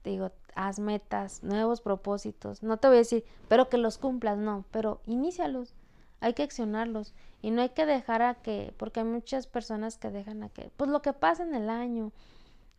te 0.04 0.10
digo, 0.12 0.32
haz 0.56 0.80
metas, 0.80 1.44
nuevos 1.44 1.82
propósitos. 1.82 2.64
No 2.64 2.78
te 2.78 2.88
voy 2.88 2.96
a 2.96 3.00
decir, 3.00 3.26
pero 3.50 3.68
que 3.68 3.78
los 3.78 3.98
cumplas, 3.98 4.38
no, 4.38 4.64
pero 4.72 5.02
inícialos. 5.06 5.74
Hay 6.20 6.34
que 6.34 6.44
accionarlos 6.44 7.14
y 7.42 7.52
no 7.52 7.62
hay 7.62 7.70
que 7.70 7.86
dejar 7.86 8.22
a 8.22 8.36
que, 8.36 8.74
porque 8.78 9.02
hay 9.02 9.06
muchas 9.06 9.48
personas 9.48 9.98
que 9.98 10.10
dejan 10.10 10.44
a 10.44 10.50
que, 10.50 10.72
pues 10.78 10.90
lo 10.90 11.02
que 11.02 11.14
pasa 11.14 11.44
en 11.44 11.54
el 11.54 11.70
año, 11.70 12.12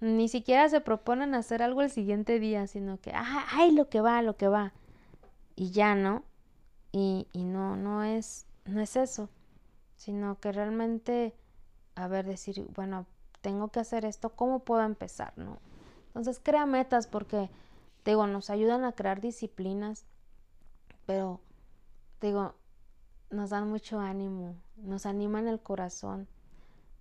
ni 0.00 0.28
siquiera 0.28 0.68
se 0.68 0.80
proponen 0.80 1.34
hacer 1.34 1.62
algo 1.62 1.82
el 1.82 1.90
siguiente 1.90 2.38
día, 2.38 2.66
sino 2.66 3.00
que, 3.00 3.12
ay, 3.14 3.72
lo 3.72 3.88
que 3.88 4.00
va, 4.00 4.22
lo 4.22 4.36
que 4.36 4.48
va 4.48 4.72
y 5.54 5.70
ya 5.70 5.94
no. 5.94 6.22
Y, 6.92 7.28
y 7.32 7.44
no, 7.44 7.76
no 7.76 8.04
es, 8.04 8.46
no 8.64 8.80
es 8.80 8.96
eso, 8.96 9.28
sino 9.96 10.38
que 10.40 10.52
realmente, 10.52 11.34
a 11.94 12.08
ver, 12.08 12.26
decir, 12.26 12.66
bueno, 12.74 13.06
tengo 13.40 13.68
que 13.68 13.80
hacer 13.80 14.04
esto, 14.04 14.30
¿cómo 14.30 14.60
puedo 14.60 14.82
empezar? 14.82 15.32
¿No? 15.36 15.58
Entonces 16.08 16.40
crea 16.42 16.66
metas 16.66 17.06
porque, 17.06 17.50
digo, 18.04 18.26
nos 18.26 18.50
ayudan 18.50 18.84
a 18.84 18.92
crear 18.92 19.20
disciplinas, 19.20 20.06
pero, 21.04 21.40
digo, 22.20 22.54
nos 23.30 23.50
dan 23.50 23.68
mucho 23.68 24.00
ánimo, 24.00 24.54
nos 24.76 25.06
animan 25.06 25.48
el 25.48 25.60
corazón, 25.60 26.28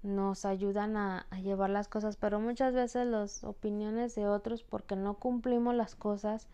nos 0.03 0.45
ayudan 0.45 0.97
a, 0.97 1.27
llevar 1.41 1.69
las 1.69 1.87
cosas, 1.87 2.15
pero 2.15 2.39
muchas 2.39 2.73
veces 2.73 3.07
las 3.07 3.43
opiniones 3.43 4.15
de 4.15 4.27
otros 4.27 4.63
porque 4.63 4.95
no 4.95 5.15
cumplimos 5.15 5.75
las 5.75 5.95
cosas, 5.95 6.47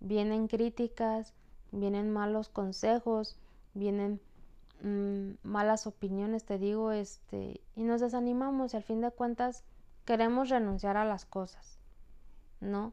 vienen 0.00 0.48
críticas, 0.48 1.32
vienen 1.72 2.12
malos 2.12 2.48
consejos, 2.48 3.36
vienen 3.74 4.20
mm, 4.82 5.32
malas 5.42 5.86
opiniones, 5.86 6.44
te 6.44 6.58
digo, 6.58 6.92
este, 6.92 7.60
y 7.74 7.82
nos 7.82 8.00
desanimamos 8.00 8.74
y 8.74 8.76
al 8.76 8.82
fin 8.82 9.00
de 9.00 9.10
cuentas 9.10 9.64
queremos 10.04 10.50
renunciar 10.50 10.96
a 10.96 11.04
las 11.04 11.24
cosas, 11.24 11.78
¿no? 12.60 12.92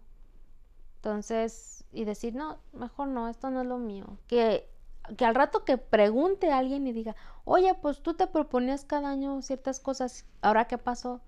Entonces, 0.95 1.83
y 1.91 2.05
decir, 2.05 2.33
no, 2.33 2.59
mejor 2.71 3.09
no, 3.09 3.27
esto 3.27 3.49
no 3.49 3.61
es 3.61 3.67
lo 3.67 3.77
mío. 3.77 4.17
Que, 4.27 4.72
que 5.17 5.25
al 5.25 5.35
rato 5.35 5.65
que 5.65 5.77
pregunte 5.77 6.51
a 6.51 6.57
alguien 6.57 6.87
y 6.87 6.93
diga, 6.93 7.15
oye, 7.45 7.73
pues 7.75 8.01
tú 8.01 8.13
te 8.13 8.27
proponías 8.27 8.85
cada 8.85 9.09
año 9.09 9.41
ciertas 9.41 9.79
cosas, 9.79 10.25
¿ahora 10.41 10.65
qué 10.65 10.77
pasó? 10.77 11.21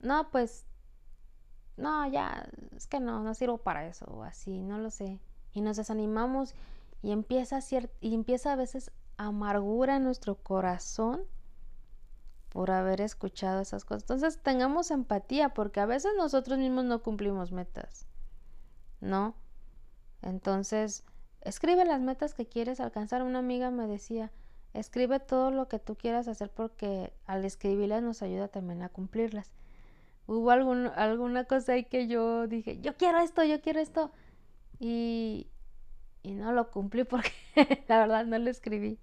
No, 0.00 0.30
pues 0.30 0.66
no, 1.76 2.06
ya, 2.08 2.48
es 2.76 2.86
que 2.86 3.00
no, 3.00 3.22
no 3.22 3.34
sirvo 3.34 3.58
para 3.58 3.86
eso, 3.86 4.06
o 4.06 4.22
así, 4.22 4.62
no 4.62 4.78
lo 4.78 4.90
sé. 4.90 5.18
Y 5.52 5.60
nos 5.60 5.76
desanimamos 5.76 6.54
y 7.02 7.12
empieza, 7.12 7.58
y 8.00 8.14
empieza 8.14 8.52
a 8.52 8.56
veces 8.56 8.90
amargura 9.16 9.96
en 9.96 10.04
nuestro 10.04 10.36
corazón 10.36 11.22
por 12.48 12.70
haber 12.70 13.00
escuchado 13.00 13.60
esas 13.60 13.84
cosas. 13.84 14.02
Entonces 14.02 14.42
tengamos 14.42 14.90
empatía 14.90 15.50
porque 15.54 15.80
a 15.80 15.86
veces 15.86 16.12
nosotros 16.16 16.58
mismos 16.58 16.84
no 16.84 17.02
cumplimos 17.02 17.52
metas, 17.52 18.06
¿no? 19.00 19.34
Entonces, 20.20 21.04
escribe 21.42 21.84
las 21.84 22.00
metas 22.00 22.34
que 22.34 22.46
quieres 22.46 22.80
alcanzar. 22.80 23.22
Una 23.22 23.40
amiga 23.40 23.70
me 23.70 23.86
decía, 23.86 24.30
escribe 24.74 25.20
todo 25.20 25.50
lo 25.50 25.68
que 25.68 25.78
tú 25.78 25.96
quieras 25.96 26.28
hacer 26.28 26.50
porque 26.50 27.12
al 27.26 27.44
escribirlas 27.44 28.02
nos 28.02 28.22
ayuda 28.22 28.48
también 28.48 28.82
a 28.82 28.88
cumplirlas 28.88 29.50
hubo 30.26 30.50
alguna 30.50 31.44
cosa 31.44 31.72
ahí 31.72 31.84
que 31.84 32.06
yo 32.06 32.46
dije, 32.46 32.80
yo 32.80 32.96
quiero 32.96 33.18
esto, 33.20 33.44
yo 33.44 33.60
quiero 33.60 33.80
esto. 33.80 34.10
Y, 34.78 35.48
y 36.22 36.32
no 36.34 36.52
lo 36.52 36.70
cumplí 36.70 37.04
porque 37.04 37.32
la 37.88 38.00
verdad 38.00 38.24
no 38.26 38.38
lo 38.38 38.50
escribí. 38.50 38.98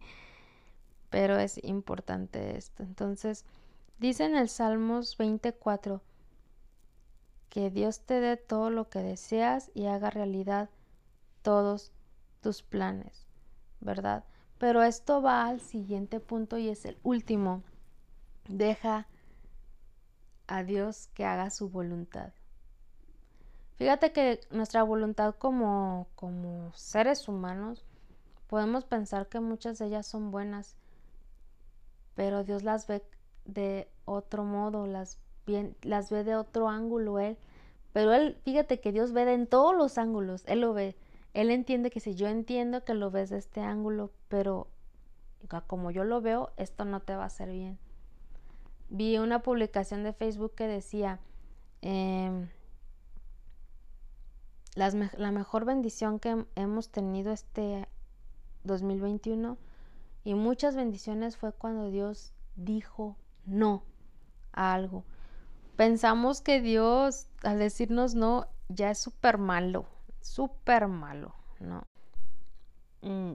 Pero 1.09 1.37
es 1.37 1.63
importante 1.63 2.57
esto. 2.57 2.83
Entonces, 2.83 3.45
dice 3.97 4.25
en 4.25 4.35
el 4.35 4.49
Salmos 4.49 5.17
24 5.17 6.01
que 7.49 7.71
Dios 7.71 8.01
te 8.01 8.19
dé 8.19 8.37
todo 8.37 8.69
lo 8.69 8.89
que 8.89 8.99
deseas 8.99 9.71
y 9.73 9.87
haga 9.87 10.11
realidad 10.11 10.69
todos 11.41 11.91
tus 12.41 12.63
planes, 12.63 13.27
¿verdad? 13.79 14.23
Pero 14.57 14.83
esto 14.83 15.21
va 15.21 15.47
al 15.47 15.61
siguiente 15.61 16.19
punto 16.19 16.57
y 16.57 16.69
es 16.69 16.85
el 16.85 16.97
último. 17.03 17.63
Deja 18.47 19.07
a 20.47 20.63
Dios 20.63 21.09
que 21.13 21.25
haga 21.25 21.49
su 21.49 21.69
voluntad. 21.69 22.33
Fíjate 23.77 24.11
que 24.11 24.41
nuestra 24.51 24.83
voluntad 24.83 25.35
como, 25.35 26.07
como 26.15 26.73
seres 26.73 27.29
humanos 27.29 27.85
podemos 28.47 28.83
pensar 28.83 29.29
que 29.29 29.39
muchas 29.39 29.79
de 29.79 29.85
ellas 29.85 30.05
son 30.05 30.31
buenas, 30.31 30.75
pero 32.15 32.43
Dios 32.43 32.63
las 32.63 32.87
ve 32.87 33.01
de 33.45 33.87
otro 34.03 34.43
modo, 34.43 34.85
las, 34.87 35.19
bien, 35.45 35.77
las 35.81 36.09
ve 36.09 36.25
de 36.25 36.35
otro 36.35 36.67
ángulo 36.67 37.19
Él. 37.19 37.37
Pero 37.93 38.13
Él, 38.13 38.37
fíjate 38.43 38.81
que 38.81 38.91
Dios 38.91 39.13
ve 39.13 39.23
de 39.25 39.33
en 39.33 39.47
todos 39.47 39.75
los 39.75 39.97
ángulos, 39.97 40.43
Él 40.45 40.61
lo 40.61 40.73
ve. 40.73 40.97
Él 41.33 41.51
entiende 41.51 41.89
que 41.89 41.99
si 41.99 42.15
yo 42.15 42.27
entiendo 42.27 42.83
que 42.83 42.93
lo 42.93 43.11
ves 43.11 43.29
de 43.29 43.37
este 43.37 43.61
ángulo, 43.61 44.11
pero 44.27 44.67
como 45.67 45.91
yo 45.91 46.03
lo 46.03 46.21
veo, 46.21 46.51
esto 46.57 46.85
no 46.85 46.99
te 46.99 47.15
va 47.15 47.23
a 47.23 47.27
hacer 47.27 47.49
bien 47.49 47.79
vi 48.89 49.17
una 49.17 49.41
publicación 49.41 50.03
de 50.03 50.13
Facebook 50.13 50.55
que 50.55 50.67
decía, 50.67 51.19
em, 51.81 52.49
la 54.75 55.31
mejor 55.31 55.65
bendición 55.65 56.19
que 56.19 56.45
hemos 56.55 56.89
tenido 56.89 57.31
este 57.31 57.87
2021 58.63 59.57
y 60.23 60.35
muchas 60.35 60.75
bendiciones 60.75 61.35
fue 61.37 61.51
cuando 61.51 61.91
Dios 61.91 62.33
dijo 62.55 63.17
no 63.45 63.83
a 64.53 64.73
algo. 64.73 65.03
Pensamos 65.75 66.41
que 66.41 66.61
Dios 66.61 67.27
al 67.43 67.59
decirnos 67.59 68.15
no 68.15 68.47
ya 68.69 68.91
es 68.91 68.99
súper 68.99 69.37
malo, 69.37 69.85
súper 70.29 70.87
malo, 70.87 71.33
¿no? 71.59 71.87
Mm, 73.01 73.33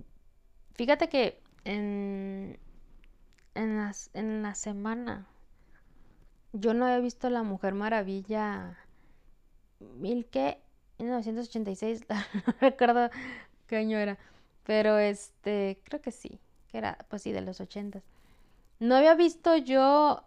fíjate 0.75 1.09
que 1.09 1.43
en, 1.65 2.59
en, 3.55 3.77
las, 3.77 4.11
en 4.15 4.43
la 4.43 4.55
semana 4.55 5.27
yo 6.53 6.73
no 6.73 6.87
había 6.87 7.01
visto 7.01 7.31
La 7.31 7.43
Mujer 7.43 7.75
Maravilla 7.75 8.79
mil 9.81 10.27
que 10.27 10.61
1986, 10.99 12.07
no 12.09 12.55
recuerdo 12.61 13.11
qué 13.67 13.77
año 13.77 13.99
era, 13.99 14.17
pero 14.63 14.99
este, 14.99 15.81
creo 15.85 16.01
que 16.01 16.13
sí, 16.13 16.39
que 16.69 16.79
era, 16.79 16.99
pues 17.09 17.23
sí, 17.23 17.33
de 17.33 17.41
los 17.41 17.61
ochentas. 17.61 18.05
No 18.79 18.95
había 18.95 19.15
visto 19.15 19.57
yo 19.57 20.23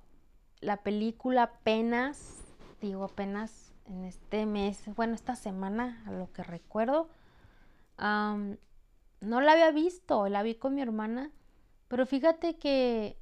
la 0.59 0.77
película 0.83 1.43
apenas, 1.43 2.41
digo 2.81 3.05
apenas 3.05 3.66
en 3.87 4.03
este 4.05 4.45
mes, 4.45 4.83
bueno, 4.95 5.15
esta 5.15 5.35
semana, 5.35 6.03
a 6.05 6.11
lo 6.11 6.31
que 6.31 6.43
recuerdo. 6.43 7.09
no 7.97 9.41
la 9.41 9.51
había 9.51 9.71
visto, 9.71 10.27
la 10.29 10.43
vi 10.43 10.55
con 10.55 10.75
mi 10.75 10.81
hermana, 10.81 11.31
pero 11.87 12.05
fíjate 12.05 12.57
que 12.57 13.17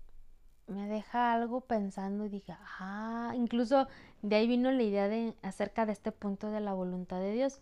me 0.67 0.87
deja 0.87 1.33
algo 1.33 1.61
pensando 1.61 2.25
y 2.25 2.29
dije, 2.29 2.55
ah, 2.79 3.33
incluso 3.35 3.87
de 4.21 4.35
ahí 4.35 4.47
vino 4.47 4.71
la 4.71 4.83
idea 4.83 5.07
de 5.07 5.35
acerca 5.43 5.85
de 5.85 5.93
este 5.93 6.11
punto 6.11 6.49
de 6.49 6.59
la 6.59 6.73
voluntad 6.73 7.19
de 7.19 7.33
Dios. 7.33 7.61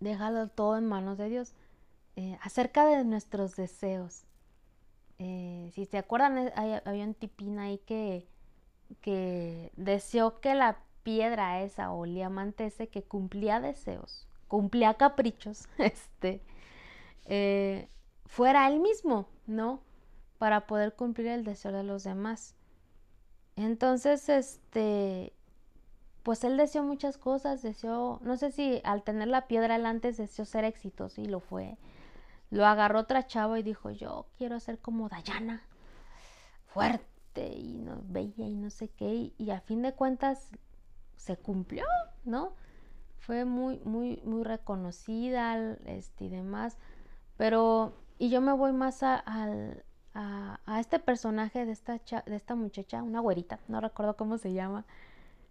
Déjalo 0.00 0.48
todo 0.48 0.76
en 0.76 0.86
manos 0.86 1.16
de 1.16 1.30
Dios. 1.30 1.54
Eh, 2.16 2.38
acerca 2.42 2.86
de 2.86 3.04
nuestros 3.04 3.56
deseos. 3.56 4.24
Eh, 5.18 5.70
si 5.74 5.86
se 5.86 5.98
acuerdan, 5.98 6.38
eh, 6.38 6.82
había 6.84 7.04
un 7.04 7.14
tipín 7.14 7.58
ahí 7.58 7.78
que, 7.78 8.26
que 9.00 9.72
deseó 9.76 10.40
que 10.40 10.54
la 10.54 10.78
piedra 11.06 11.62
esa 11.62 11.92
o 11.92 12.02
diamante 12.02 12.66
ese 12.66 12.88
que 12.88 13.04
cumplía 13.04 13.60
deseos, 13.60 14.26
cumplía 14.48 14.94
caprichos, 14.94 15.68
este, 15.78 16.42
fuera 18.26 18.66
él 18.66 18.80
mismo, 18.80 19.28
¿no? 19.46 19.86
para 20.38 20.66
poder 20.66 20.94
cumplir 20.94 21.28
el 21.28 21.44
deseo 21.44 21.70
de 21.72 21.82
los 21.82 22.04
demás. 22.04 22.54
Entonces, 23.56 24.28
este, 24.28 25.32
pues 26.22 26.44
él 26.44 26.56
deseó 26.56 26.82
muchas 26.82 27.18
cosas, 27.18 27.62
deseó, 27.62 28.18
no 28.22 28.36
sé 28.36 28.50
si 28.50 28.80
al 28.84 29.02
tener 29.02 29.28
la 29.28 29.46
piedra 29.46 29.76
él 29.76 29.86
antes 29.86 30.16
deseó 30.16 30.44
ser 30.44 30.64
exitoso 30.64 31.20
y 31.20 31.26
lo 31.26 31.40
fue. 31.40 31.78
Lo 32.50 32.66
agarró 32.66 33.00
otra 33.00 33.26
chava 33.26 33.58
y 33.58 33.62
dijo, 33.62 33.90
yo 33.90 34.26
quiero 34.36 34.60
ser 34.60 34.78
como 34.78 35.08
Dayana, 35.08 35.62
fuerte 36.66 37.48
y 37.48 37.78
no, 37.78 38.02
bella 38.04 38.46
y 38.46 38.54
no 38.54 38.70
sé 38.70 38.88
qué. 38.88 39.32
Y, 39.38 39.50
a 39.50 39.60
fin 39.60 39.82
de 39.82 39.94
cuentas 39.94 40.50
se 41.16 41.36
cumplió, 41.36 41.84
¿no? 42.24 42.52
Fue 43.18 43.44
muy, 43.44 43.80
muy, 43.84 44.20
muy 44.24 44.44
reconocida 44.44 45.76
este, 45.86 46.26
y 46.26 46.28
demás. 46.28 46.78
Pero, 47.36 47.94
y 48.18 48.30
yo 48.30 48.40
me 48.40 48.52
voy 48.52 48.72
más 48.72 49.02
a, 49.02 49.22
a, 50.14 50.80
este 50.80 50.98
personaje 50.98 51.66
de 51.66 51.72
esta, 51.72 52.00
de 52.26 52.36
esta 52.36 52.54
muchacha, 52.54 53.02
una 53.02 53.20
güerita, 53.20 53.58
no 53.68 53.80
recuerdo 53.80 54.16
cómo 54.16 54.38
se 54.38 54.52
llama 54.52 54.86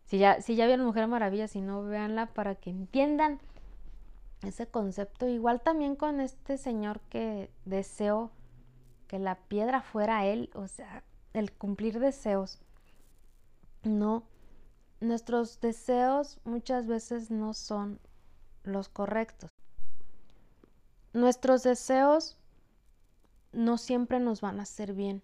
si 0.06 0.19
ya, 0.19 0.41
si 0.41 0.56
ya 0.56 0.67
vieron 0.67 0.86
Mujer 0.86 1.08
Maravilla, 1.08 1.47
si 1.47 1.62
no, 1.62 1.84
véanla 1.84 2.28
para 2.28 2.56
que 2.56 2.69
entiendan 2.69 3.39
ese 4.43 4.67
concepto. 4.67 5.28
Igual 5.28 5.62
también 5.62 5.95
con 5.95 6.21
este 6.21 6.58
señor 6.58 6.99
que 7.10 7.49
deseó 7.65 8.32
que 9.08 9.17
la 9.19 9.36
piedra 9.36 9.82
fuera 9.82 10.25
él, 10.25 10.51
o 10.54 10.67
sea, 10.67 11.04
el 11.34 11.51
cumplir 11.51 11.99
deseos. 11.99 12.62
No, 13.84 14.23
nuestros 15.08 15.60
deseos 15.62 16.39
muchas 16.44 16.88
veces 16.88 17.32
no 17.32 17.54
son 17.54 18.00
los 18.63 18.89
correctos. 18.89 19.52
Nuestros 21.13 21.63
deseos 21.63 22.38
no 23.54 23.78
siempre 23.78 24.20
nos 24.20 24.41
van 24.41 24.60
a 24.60 24.63
hacer 24.63 24.94
bien, 24.94 25.22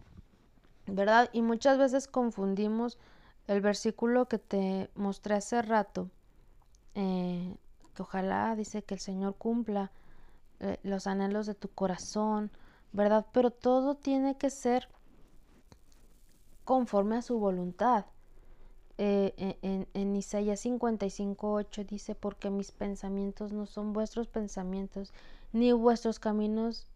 ¿verdad? 0.88 1.30
Y 1.34 1.42
muchas 1.42 1.78
veces 1.78 2.08
confundimos 2.08 2.98
el 3.48 3.62
versículo 3.62 4.28
que 4.28 4.38
te 4.38 4.90
mostré 4.96 5.36
hace 5.36 5.62
rato, 5.62 6.10
eh, 6.96 7.58
que 7.94 8.02
ojalá 8.02 8.56
dice 8.56 8.84
que 8.84 8.94
el 8.94 9.00
Señor 9.00 9.36
cumpla 9.36 9.92
eh, 10.60 10.80
los 10.84 11.08
anhelos 11.08 11.46
de 11.46 11.56
tu 11.56 11.68
corazón, 11.70 12.52
¿verdad? 12.94 13.26
Pero 13.34 13.52
todo 13.52 13.96
tiene 13.96 14.38
que 14.38 14.50
ser 14.50 14.88
conforme 16.64 17.18
a 17.18 17.22
su 17.22 17.40
voluntad. 17.40 18.06
Eh, 18.98 19.58
en, 19.62 19.88
en, 19.94 20.16
Isaías 20.16 20.64
55.8 20.66 21.86
dice, 21.86 22.14
porque 22.14 22.50
mis 22.50 22.72
pensamientos 22.72 23.52
no 23.52 23.66
son 23.66 23.94
vuestros 23.94 24.28
pensamientos, 24.28 25.14
ni 25.54 25.72
vuestros 25.72 26.20
caminos 26.20 26.88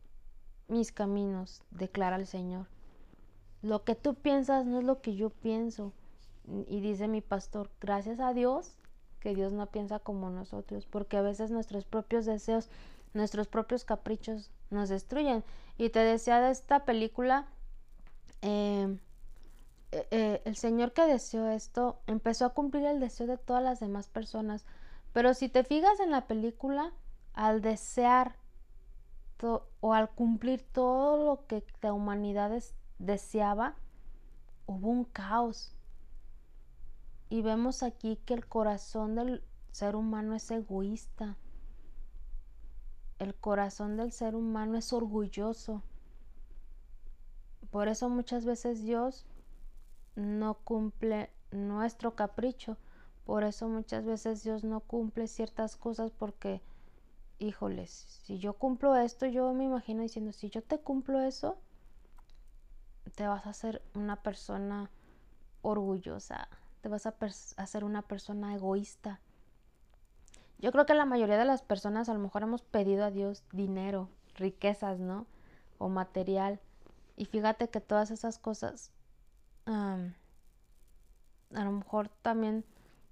mis 0.67 0.91
caminos, 0.91 1.61
declara 1.71 2.15
el 2.15 2.27
Señor. 2.27 2.67
Lo 3.61 3.83
que 3.83 3.95
tú 3.95 4.15
piensas 4.15 4.65
no 4.65 4.79
es 4.79 4.85
lo 4.85 5.01
que 5.01 5.15
yo 5.15 5.29
pienso. 5.29 5.91
Y 6.67 6.79
dice 6.79 7.07
mi 7.07 7.21
pastor, 7.21 7.71
gracias 7.81 8.19
a 8.19 8.33
Dios 8.33 8.75
que 9.19 9.33
Dios 9.33 9.51
no 9.53 9.65
piensa 9.67 9.99
como 9.99 10.29
nosotros, 10.29 10.85
porque 10.85 11.17
a 11.17 11.23
veces 11.23 11.49
nuestros 11.49 11.85
propios 11.85 12.25
deseos, 12.25 12.69
nuestros 13.13 13.47
propios 13.47 13.83
caprichos 13.83 14.51
nos 14.69 14.89
destruyen. 14.89 15.43
Y 15.77 15.89
te 15.89 15.99
decía 15.99 16.39
de 16.39 16.51
esta 16.51 16.85
película, 16.85 17.47
em, 18.41 18.99
eh, 19.91 20.07
eh, 20.11 20.41
el 20.45 20.55
Señor 20.55 20.93
que 20.93 21.05
deseó 21.05 21.49
esto 21.49 21.99
empezó 22.07 22.45
a 22.45 22.53
cumplir 22.53 22.85
el 22.85 22.99
deseo 22.99 23.27
de 23.27 23.37
todas 23.37 23.63
las 23.63 23.79
demás 23.79 24.09
personas. 24.09 24.65
Pero 25.13 25.33
si 25.33 25.49
te 25.49 25.63
fijas 25.63 25.99
en 25.99 26.11
la 26.11 26.27
película, 26.27 26.93
al 27.33 27.61
desear 27.61 28.37
o 29.81 29.93
al 29.93 30.09
cumplir 30.09 30.63
todo 30.71 31.23
lo 31.23 31.45
que 31.45 31.63
la 31.81 31.93
humanidad 31.93 32.51
deseaba, 32.97 33.75
hubo 34.65 34.89
un 34.89 35.03
caos 35.03 35.75
y 37.29 37.41
vemos 37.41 37.83
aquí 37.83 38.17
que 38.25 38.33
el 38.33 38.47
corazón 38.47 39.15
del 39.15 39.43
ser 39.71 39.95
humano 39.95 40.35
es 40.35 40.49
egoísta. 40.51 41.37
El 43.19 43.35
corazón 43.35 43.97
del 43.97 44.11
ser 44.11 44.35
humano 44.35 44.77
es 44.77 44.93
orgulloso. 44.93 45.81
Por 47.71 47.87
eso 47.87 48.09
muchas 48.09 48.45
veces 48.45 48.83
Dios 48.83 49.25
no 50.15 50.55
cumple 50.55 51.29
nuestro 51.51 52.15
capricho. 52.15 52.77
Por 53.25 53.43
eso 53.43 53.67
muchas 53.67 54.05
veces 54.05 54.43
Dios 54.43 54.63
no 54.63 54.81
cumple 54.81 55.27
ciertas 55.27 55.77
cosas 55.77 56.11
porque, 56.11 56.61
híjoles, 57.39 57.89
si 58.23 58.37
yo 58.37 58.53
cumplo 58.53 58.95
esto, 58.95 59.25
yo 59.25 59.51
me 59.53 59.63
imagino 59.63 60.01
diciendo, 60.01 60.31
si 60.31 60.49
yo 60.49 60.61
te 60.61 60.79
cumplo 60.79 61.21
eso, 61.21 61.57
te 63.15 63.27
vas 63.27 63.45
a 63.45 63.49
hacer 63.49 63.81
una 63.93 64.17
persona 64.17 64.89
orgullosa, 65.61 66.47
te 66.81 66.89
vas 66.89 67.05
a 67.05 67.15
hacer 67.57 67.83
una 67.83 68.03
persona 68.03 68.53
egoísta. 68.53 69.19
Yo 70.59 70.71
creo 70.71 70.85
que 70.85 70.93
la 70.93 71.05
mayoría 71.05 71.37
de 71.37 71.45
las 71.45 71.61
personas 71.61 72.09
a 72.09 72.13
lo 72.13 72.19
mejor 72.19 72.43
hemos 72.43 72.61
pedido 72.61 73.03
a 73.03 73.11
Dios 73.11 73.43
dinero, 73.51 74.09
riquezas, 74.35 74.99
¿no? 74.99 75.25
O 75.77 75.89
material. 75.89 76.59
Y 77.17 77.25
fíjate 77.25 77.69
que 77.69 77.81
todas 77.81 78.11
esas 78.11 78.37
cosas, 78.37 78.91
a 79.65 81.63
lo 81.63 81.71
mejor 81.71 82.09
también, 82.21 82.63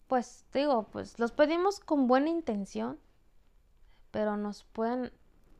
pues 0.08 0.46
digo, 0.54 0.84
pues 0.92 1.20
los 1.20 1.32
pedimos 1.32 1.80
con 1.80 2.08
buena 2.08 2.30
intención, 2.30 3.00
pero 4.12 4.38
nos 4.38 4.64
pueden 4.64 5.12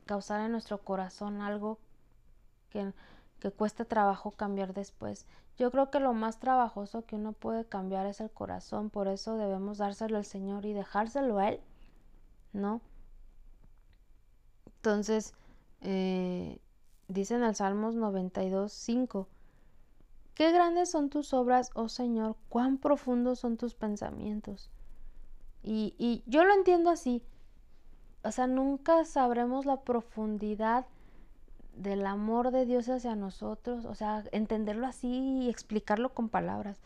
causar 0.06 0.40
en 0.40 0.52
nuestro 0.52 0.78
corazón 0.78 1.40
algo 1.40 1.78
que, 2.70 2.92
que 3.40 3.50
cuesta 3.50 3.84
trabajo 3.84 4.30
cambiar 4.32 4.74
después. 4.74 5.26
Yo 5.56 5.70
creo 5.70 5.90
que 5.90 6.00
lo 6.00 6.12
más 6.12 6.38
trabajoso 6.40 7.04
que 7.04 7.16
uno 7.16 7.32
puede 7.32 7.64
cambiar 7.64 8.06
es 8.06 8.20
el 8.20 8.30
corazón, 8.30 8.90
por 8.90 9.08
eso 9.08 9.36
debemos 9.36 9.78
dárselo 9.78 10.16
al 10.16 10.24
Señor 10.24 10.66
y 10.66 10.72
dejárselo 10.72 11.38
a 11.38 11.48
Él, 11.50 11.60
¿no? 12.52 12.80
Entonces, 14.76 15.32
eh, 15.80 16.58
dice 17.08 17.36
en 17.36 17.44
el 17.44 17.54
Salmos 17.54 17.94
92, 17.94 18.72
5, 18.72 19.28
Qué 20.34 20.50
grandes 20.50 20.90
son 20.90 21.10
tus 21.10 21.32
obras, 21.32 21.70
oh 21.74 21.88
Señor, 21.88 22.36
cuán 22.48 22.78
profundos 22.78 23.38
son 23.38 23.56
tus 23.56 23.74
pensamientos. 23.74 24.70
Y, 25.62 25.94
y 25.98 26.22
yo 26.26 26.44
lo 26.44 26.52
entiendo 26.52 26.90
así, 26.90 27.22
o 28.24 28.32
sea, 28.32 28.46
nunca 28.46 29.04
sabremos 29.04 29.66
la 29.66 29.82
profundidad 29.82 30.86
del 31.76 32.06
amor 32.06 32.50
de 32.50 32.66
Dios 32.66 32.88
hacia 32.88 33.14
nosotros, 33.16 33.84
o 33.84 33.94
sea, 33.94 34.24
entenderlo 34.32 34.86
así 34.86 35.42
y 35.42 35.48
explicarlo 35.48 36.14
con 36.14 36.28
palabras. 36.28 36.80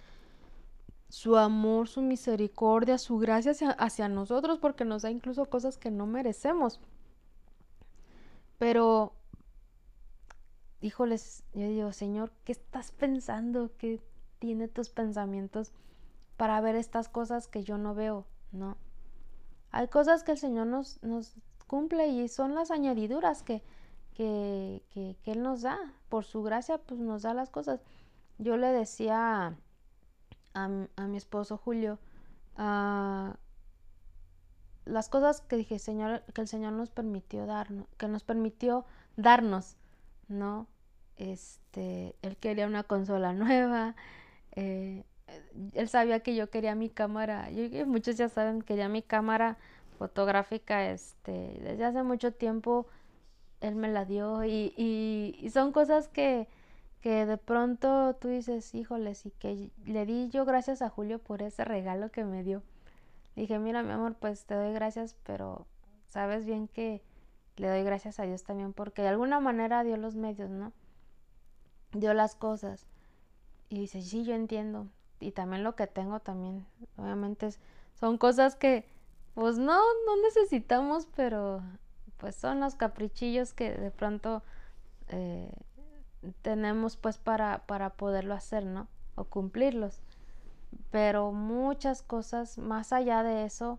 Su 1.09 1.37
amor, 1.37 1.89
su 1.89 2.03
misericordia, 2.03 2.99
su 2.99 3.19
gracia 3.19 3.53
hacia, 3.71 4.09
nosotros, 4.09 4.59
porque 4.59 4.85
nos 4.85 5.03
da 5.03 5.11
incluso 5.11 5.47
cosas 5.47 5.79
que 5.79 5.91
no 5.91 6.07
merecemos. 6.07 6.81
Pero, 8.59 9.13
híjoles, 10.81 11.45
yo 11.55 11.69
digo, 11.69 11.93
Señor, 11.93 12.33
¿qué 12.45 12.53
estás 12.53 12.93
pensando? 12.93 13.71
¿Qué 13.79 14.01
tiene 14.39 14.69
tus 14.69 14.91
pensamientos 14.91 15.73
para 16.37 16.61
ver 16.61 16.77
estas 16.77 17.09
cosas 17.09 17.49
que 17.49 17.65
yo 17.65 17.79
no 17.79 17.95
veo? 17.95 18.27
No. 18.53 18.77
Hay 19.71 19.89
cosas 19.89 20.25
que 20.25 20.33
el 20.33 20.39
Señor 20.39 20.67
nos, 20.67 21.03
nos 21.03 21.35
cumple 21.67 22.09
y 22.09 22.29
son 22.29 22.55
las 22.55 22.71
añadiduras 22.71 23.43
que, 23.43 23.63
que, 24.15 25.17
Él 25.25 25.43
nos 25.43 25.63
da. 25.63 25.79
Por 26.09 26.25
su 26.25 26.43
gracia, 26.43 26.79
pues 26.79 27.01
nos 27.01 27.23
da 27.23 27.35
las 27.35 27.51
cosas. 27.51 27.81
Yo 28.39 28.57
le 28.57 28.69
decía 28.69 29.57
a, 30.55 30.69
mi 30.69 31.17
esposo 31.17 31.59
Julio, 31.59 31.99
ah, 32.57 33.37
las 34.87 35.09
cosas 35.09 35.43
que 35.43 35.57
dije, 35.57 35.79
Señor, 35.79 36.23
que 36.33 36.41
el 36.41 36.49
Señor 36.49 36.73
nos 36.73 36.91
permitió 36.91 37.47
darnos, 37.47 37.87
que 37.99 38.09
nos 38.09 38.25
permitió 38.25 38.87
darnos, 39.17 39.77
¿no? 40.29 40.67
Este, 41.19 42.15
él 42.23 42.37
quería 42.37 42.67
una 42.67 42.85
consola 42.85 43.33
nueva, 43.33 43.95
eh, 44.53 45.05
él 45.75 45.89
sabía 45.89 46.21
que 46.21 46.35
yo 46.35 46.51
quería 46.51 46.75
mi 46.75 46.89
cámara, 46.89 47.51
yo, 47.51 47.87
muchos 47.87 48.17
ya 48.17 48.29
saben, 48.29 48.63
quería 48.63 48.89
mi 48.89 49.03
cámara 49.03 49.59
fotográfica, 49.99 50.91
este, 50.91 51.59
desde 51.61 51.85
hace 51.85 52.03
mucho 52.03 52.33
tiempo 52.33 52.87
él 53.61 53.75
me 53.75 53.89
la 53.89 54.05
dio 54.05 54.45
y, 54.45 54.73
y, 54.77 55.51
son 55.51 55.73
cosas 55.73 56.09
que, 56.09 56.47
que 57.01 57.27
de 57.27 57.37
pronto 57.37 58.15
tú 58.15 58.29
dices, 58.29 58.75
híjoles, 58.75 59.27
y 59.27 59.33
que 59.33 59.71
le 59.85 60.07
di 60.07 60.29
yo 60.31 60.45
gracias 60.45 60.83
a 60.83 60.89
Julio 60.89 61.19
por 61.19 61.43
ese 61.43 61.65
regalo 61.65 62.11
que 62.11 62.25
me 62.25 62.45
dio. 62.45 62.63
dije, 63.37 63.59
mira 63.59 63.83
mi 63.83 63.93
amor, 63.93 64.15
pues 64.15 64.45
te 64.47 64.55
doy 64.55 64.73
gracias, 64.73 65.17
pero 65.25 65.67
sabes 66.07 66.47
bien 66.47 66.69
que 66.69 67.03
le 67.57 67.69
doy 67.69 67.83
gracias 67.83 68.21
a 68.21 68.25
Dios 68.25 68.45
también 68.45 68.73
porque 68.73 69.03
de 69.03 69.09
alguna 69.09 69.41
manera 69.41 69.83
dio 69.83 69.97
los 69.97 70.15
medios, 70.15 70.51
¿no? 70.51 70.73
Dio 71.93 72.15
las 72.15 72.35
cosas. 72.35 72.87
Y 73.69 73.81
dice, 73.81 74.03
sí, 74.03 74.25
yo 74.25 74.35
entiendo. 74.35 74.87
Y 75.21 75.33
también 75.33 75.65
lo 75.65 75.75
que 75.75 75.87
tengo 75.87 76.21
también, 76.21 76.67
obviamente 76.97 77.51
son 77.95 78.19
cosas 78.19 78.55
que 78.55 78.87
pues 79.35 79.59
no, 79.59 79.79
no 80.07 80.23
necesitamos, 80.23 81.07
pero 81.15 81.63
pues 82.19 82.35
son 82.37 82.61
los 82.61 82.75
caprichillos 82.75 83.53
que 83.53 83.71
de 83.73 83.91
pronto 83.91 84.43
eh, 85.09 85.51
tenemos 86.43 86.97
pues 86.97 87.19
para, 87.19 87.67
para 87.67 87.91
poderlo 87.91 88.35
hacer, 88.35 88.65
¿no? 88.65 88.89
O 89.15 89.25
cumplirlos. 89.25 90.01
Pero 90.91 91.33
muchas 91.33 92.03
cosas 92.03 92.59
más 92.59 92.93
allá 92.93 93.23
de 93.23 93.45
eso, 93.45 93.79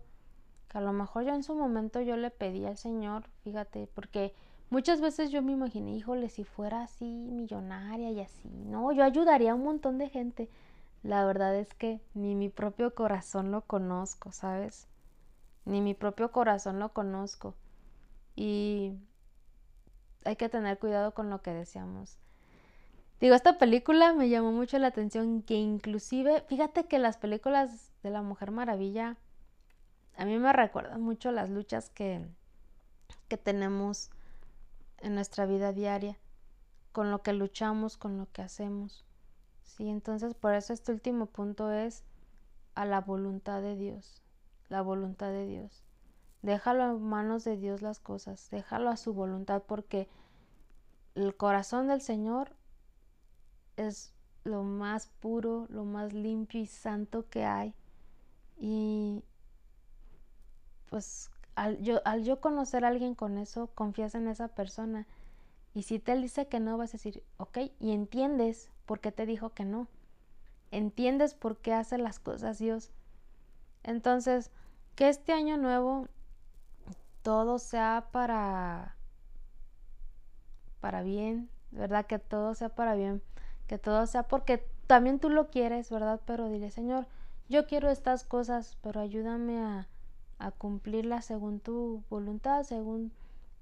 que 0.68 0.78
a 0.78 0.80
lo 0.80 0.92
mejor 0.92 1.24
yo 1.24 1.34
en 1.34 1.42
su 1.42 1.54
momento 1.54 2.00
yo 2.00 2.16
le 2.16 2.30
pedí 2.30 2.64
al 2.64 2.76
Señor, 2.76 3.24
fíjate, 3.42 3.86
porque 3.94 4.34
muchas 4.70 5.00
veces 5.00 5.30
yo 5.30 5.42
me 5.42 5.52
imaginé, 5.52 5.92
híjole, 5.92 6.28
si 6.28 6.44
fuera 6.44 6.82
así 6.84 7.04
millonaria 7.04 8.10
y 8.10 8.20
así, 8.20 8.48
no, 8.48 8.92
yo 8.92 9.04
ayudaría 9.04 9.52
a 9.52 9.54
un 9.54 9.64
montón 9.64 9.98
de 9.98 10.08
gente. 10.08 10.48
La 11.02 11.24
verdad 11.24 11.56
es 11.56 11.74
que 11.74 12.00
ni 12.14 12.34
mi 12.34 12.48
propio 12.48 12.94
corazón 12.94 13.50
lo 13.50 13.62
conozco, 13.62 14.32
¿sabes? 14.32 14.86
Ni 15.64 15.80
mi 15.80 15.94
propio 15.94 16.30
corazón 16.30 16.78
lo 16.78 16.92
conozco. 16.92 17.54
Y 18.36 18.94
hay 20.24 20.36
que 20.36 20.48
tener 20.48 20.78
cuidado 20.78 21.14
con 21.14 21.30
lo 21.30 21.40
que 21.42 21.52
deseamos. 21.52 22.18
Digo, 23.20 23.34
esta 23.34 23.58
película 23.58 24.14
me 24.14 24.28
llamó 24.28 24.52
mucho 24.52 24.78
la 24.78 24.88
atención 24.88 25.42
que 25.42 25.54
inclusive, 25.54 26.42
fíjate 26.48 26.84
que 26.84 26.98
las 26.98 27.18
películas 27.18 27.92
de 28.02 28.10
la 28.10 28.22
Mujer 28.22 28.50
Maravilla 28.50 29.16
a 30.16 30.24
mí 30.24 30.38
me 30.38 30.52
recuerdan 30.52 31.02
mucho 31.02 31.30
las 31.30 31.48
luchas 31.48 31.90
que, 31.90 32.26
que 33.28 33.36
tenemos 33.36 34.10
en 35.00 35.14
nuestra 35.14 35.46
vida 35.46 35.72
diaria, 35.72 36.18
con 36.92 37.10
lo 37.10 37.22
que 37.22 37.32
luchamos, 37.32 37.96
con 37.96 38.18
lo 38.18 38.30
que 38.32 38.42
hacemos. 38.42 39.04
Sí, 39.62 39.88
entonces 39.88 40.34
por 40.34 40.54
eso 40.54 40.72
este 40.72 40.92
último 40.92 41.26
punto 41.26 41.72
es 41.72 42.04
a 42.74 42.84
la 42.84 43.00
voluntad 43.00 43.62
de 43.62 43.76
Dios, 43.76 44.22
la 44.68 44.82
voluntad 44.82 45.30
de 45.30 45.46
Dios. 45.46 45.84
Déjalo 46.42 46.90
en 46.90 47.02
manos 47.02 47.44
de 47.44 47.56
Dios 47.56 47.82
las 47.82 48.00
cosas, 48.00 48.48
déjalo 48.50 48.90
a 48.90 48.96
su 48.96 49.12
voluntad 49.12 49.62
porque 49.66 50.08
el 51.14 51.36
corazón 51.36 51.88
del 51.88 52.00
Señor 52.00 52.56
es 53.76 54.14
lo 54.44 54.62
más 54.62 55.08
puro, 55.20 55.66
lo 55.68 55.84
más 55.84 56.12
limpio 56.12 56.60
y 56.60 56.66
santo 56.66 57.28
que 57.28 57.44
hay. 57.44 57.74
Y 58.56 59.22
pues 60.88 61.29
al 61.54 61.80
yo, 61.82 62.00
al 62.04 62.24
yo 62.24 62.40
conocer 62.40 62.84
a 62.84 62.88
alguien 62.88 63.14
con 63.14 63.38
eso, 63.38 63.68
confías 63.74 64.14
en 64.14 64.28
esa 64.28 64.48
persona. 64.48 65.06
Y 65.74 65.82
si 65.82 65.98
te 65.98 66.16
dice 66.16 66.48
que 66.48 66.60
no, 66.60 66.76
vas 66.78 66.90
a 66.90 66.92
decir, 66.92 67.22
ok, 67.36 67.58
y 67.78 67.92
entiendes 67.92 68.70
por 68.86 69.00
qué 69.00 69.12
te 69.12 69.26
dijo 69.26 69.50
que 69.50 69.64
no. 69.64 69.88
Entiendes 70.70 71.34
por 71.34 71.58
qué 71.58 71.74
hace 71.74 71.98
las 71.98 72.18
cosas 72.18 72.58
Dios. 72.58 72.90
Entonces, 73.82 74.50
que 74.94 75.08
este 75.08 75.32
año 75.32 75.56
nuevo 75.56 76.08
todo 77.22 77.58
sea 77.58 78.08
para 78.12 78.96
para 80.80 81.02
bien, 81.02 81.50
¿verdad? 81.70 82.06
Que 82.06 82.18
todo 82.18 82.54
sea 82.54 82.70
para 82.70 82.94
bien, 82.94 83.22
que 83.66 83.78
todo 83.78 84.06
sea 84.06 84.22
porque 84.24 84.66
también 84.86 85.20
tú 85.20 85.28
lo 85.28 85.50
quieres, 85.50 85.90
¿verdad? 85.90 86.20
Pero 86.24 86.48
dile, 86.48 86.70
Señor, 86.70 87.06
yo 87.48 87.66
quiero 87.66 87.90
estas 87.90 88.24
cosas, 88.24 88.78
pero 88.82 89.00
ayúdame 89.00 89.58
a, 89.60 89.88
a 90.40 90.50
cumplirlas 90.50 91.26
según 91.26 91.60
tu 91.60 92.02
voluntad, 92.10 92.62
según 92.64 93.12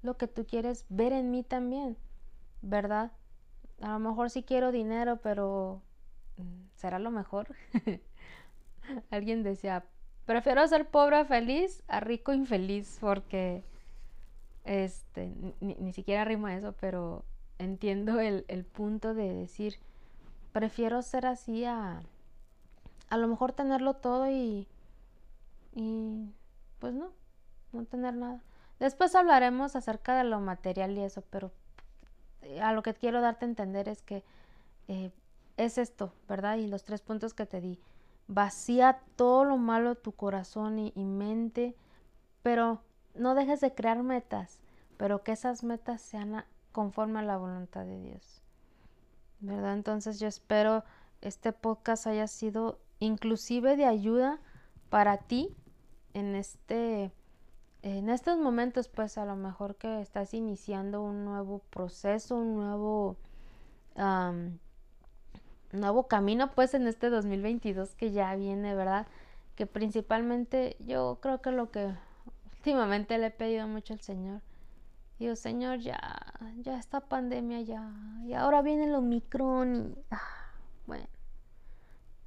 lo 0.01 0.17
que 0.17 0.27
tú 0.27 0.45
quieres 0.45 0.85
ver 0.89 1.13
en 1.13 1.29
mí 1.29 1.43
también, 1.43 1.97
¿verdad? 2.61 3.11
A 3.81 3.93
lo 3.93 3.99
mejor 3.99 4.29
sí 4.29 4.43
quiero 4.43 4.71
dinero, 4.71 5.17
pero 5.17 5.81
mm, 6.37 6.69
¿será 6.75 6.99
lo 6.99 7.11
mejor? 7.11 7.53
Alguien 9.11 9.43
decía, 9.43 9.85
prefiero 10.25 10.65
ser 10.67 10.89
pobre 10.89 11.23
feliz 11.25 11.83
a 11.87 11.99
rico 11.99 12.33
infeliz, 12.33 12.97
porque 12.99 13.63
este, 14.63 15.31
ni, 15.59 15.93
siquiera 15.93 16.25
rima 16.25 16.55
eso, 16.55 16.73
pero 16.79 17.23
entiendo 17.59 18.19
el, 18.19 18.45
el, 18.47 18.63
punto 18.63 19.13
de 19.13 19.33
decir, 19.33 19.75
prefiero 20.53 21.01
ser 21.01 21.25
así 21.25 21.65
a 21.65 22.01
a 23.09 23.17
lo 23.17 23.27
mejor 23.27 23.53
tenerlo 23.53 23.95
todo 23.95 24.29
y, 24.29 24.67
y 25.73 26.31
pues 26.79 26.93
no, 26.93 27.11
no 27.71 27.85
tener 27.85 28.15
nada. 28.15 28.41
Después 28.79 29.13
hablaremos 29.15 29.75
acerca 29.75 30.17
de 30.17 30.23
lo 30.23 30.39
material 30.39 30.97
y 30.97 31.03
eso, 31.03 31.21
pero 31.29 31.51
eh, 32.41 32.61
a 32.61 32.71
lo 32.71 32.81
que 32.81 32.93
quiero 32.93 33.21
darte 33.21 33.45
a 33.45 33.49
entender 33.49 33.89
es 33.89 34.01
que 34.01 34.23
eh, 34.87 35.11
es 35.57 35.77
esto, 35.77 36.13
¿verdad? 36.27 36.57
Y 36.57 36.67
los 36.67 36.83
tres 36.83 37.01
puntos 37.01 37.33
que 37.33 37.45
te 37.45 37.59
di. 37.59 37.79
Vacía 38.27 39.01
todo 39.15 39.43
lo 39.43 39.57
malo 39.57 39.95
tu 39.95 40.13
corazón 40.13 40.79
y, 40.79 41.03
mente, 41.03 41.75
pero 42.43 42.81
no 43.15 43.35
dejes 43.35 43.59
de 43.59 43.73
crear 43.73 44.01
metas, 44.03 44.61
pero 44.97 45.23
que 45.23 45.31
esas 45.33 45.63
metas 45.63 46.01
sean 46.01 46.45
conforme 46.71 47.19
a 47.19 47.23
la 47.23 47.37
voluntad 47.37 47.85
de 47.85 47.99
Dios. 47.99 48.41
¿Verdad? 49.41 49.73
Entonces 49.73 50.19
yo 50.19 50.27
espero 50.27 50.83
este 51.21 51.51
podcast 51.51 52.07
haya 52.07 52.27
sido 52.27 52.79
inclusive 52.99 53.75
de 53.75 53.85
ayuda 53.85 54.39
para 54.89 55.17
ti 55.17 55.55
en 56.13 56.35
este 56.35 57.11
en 57.81 58.09
estos 58.09 58.37
momentos 58.37 58.89
pues 58.89 59.17
a 59.17 59.25
lo 59.25 59.35
mejor 59.35 59.75
que 59.75 60.01
estás 60.01 60.33
iniciando 60.33 61.01
un 61.01 61.23
nuevo 61.23 61.59
proceso, 61.69 62.35
un 62.35 62.55
nuevo 62.55 63.15
nuevo 65.71 66.07
camino 66.07 66.51
pues 66.51 66.73
en 66.73 66.87
este 66.87 67.09
2022 67.09 67.95
que 67.95 68.11
ya 68.11 68.35
viene, 68.35 68.75
¿verdad? 68.75 69.07
Que 69.55 69.65
principalmente 69.65 70.77
yo 70.79 71.19
creo 71.21 71.41
que 71.41 71.51
lo 71.51 71.71
que 71.71 71.93
últimamente 72.53 73.17
le 73.17 73.27
he 73.27 73.31
pedido 73.31 73.67
mucho 73.67 73.93
al 73.93 74.01
Señor. 74.01 74.41
Digo, 75.19 75.35
Señor, 75.35 75.79
ya, 75.79 75.99
ya 76.59 76.79
esta 76.79 77.01
pandemia 77.01 77.59
ya, 77.61 77.91
y 78.23 78.33
ahora 78.33 78.61
viene 78.61 78.85
el 78.85 78.95
Omicron 78.95 79.75
y, 79.75 79.97
ah, 80.11 80.53
bueno, 80.87 81.05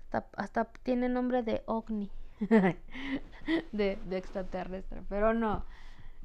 hasta, 0.03 0.27
hasta, 0.37 0.65
tiene 0.83 1.09
nombre 1.09 1.43
de 1.43 1.63
ovni, 1.65 2.11
de, 3.73 3.99
extraterrestre, 4.11 5.03
pero 5.09 5.35
no. 5.35 5.65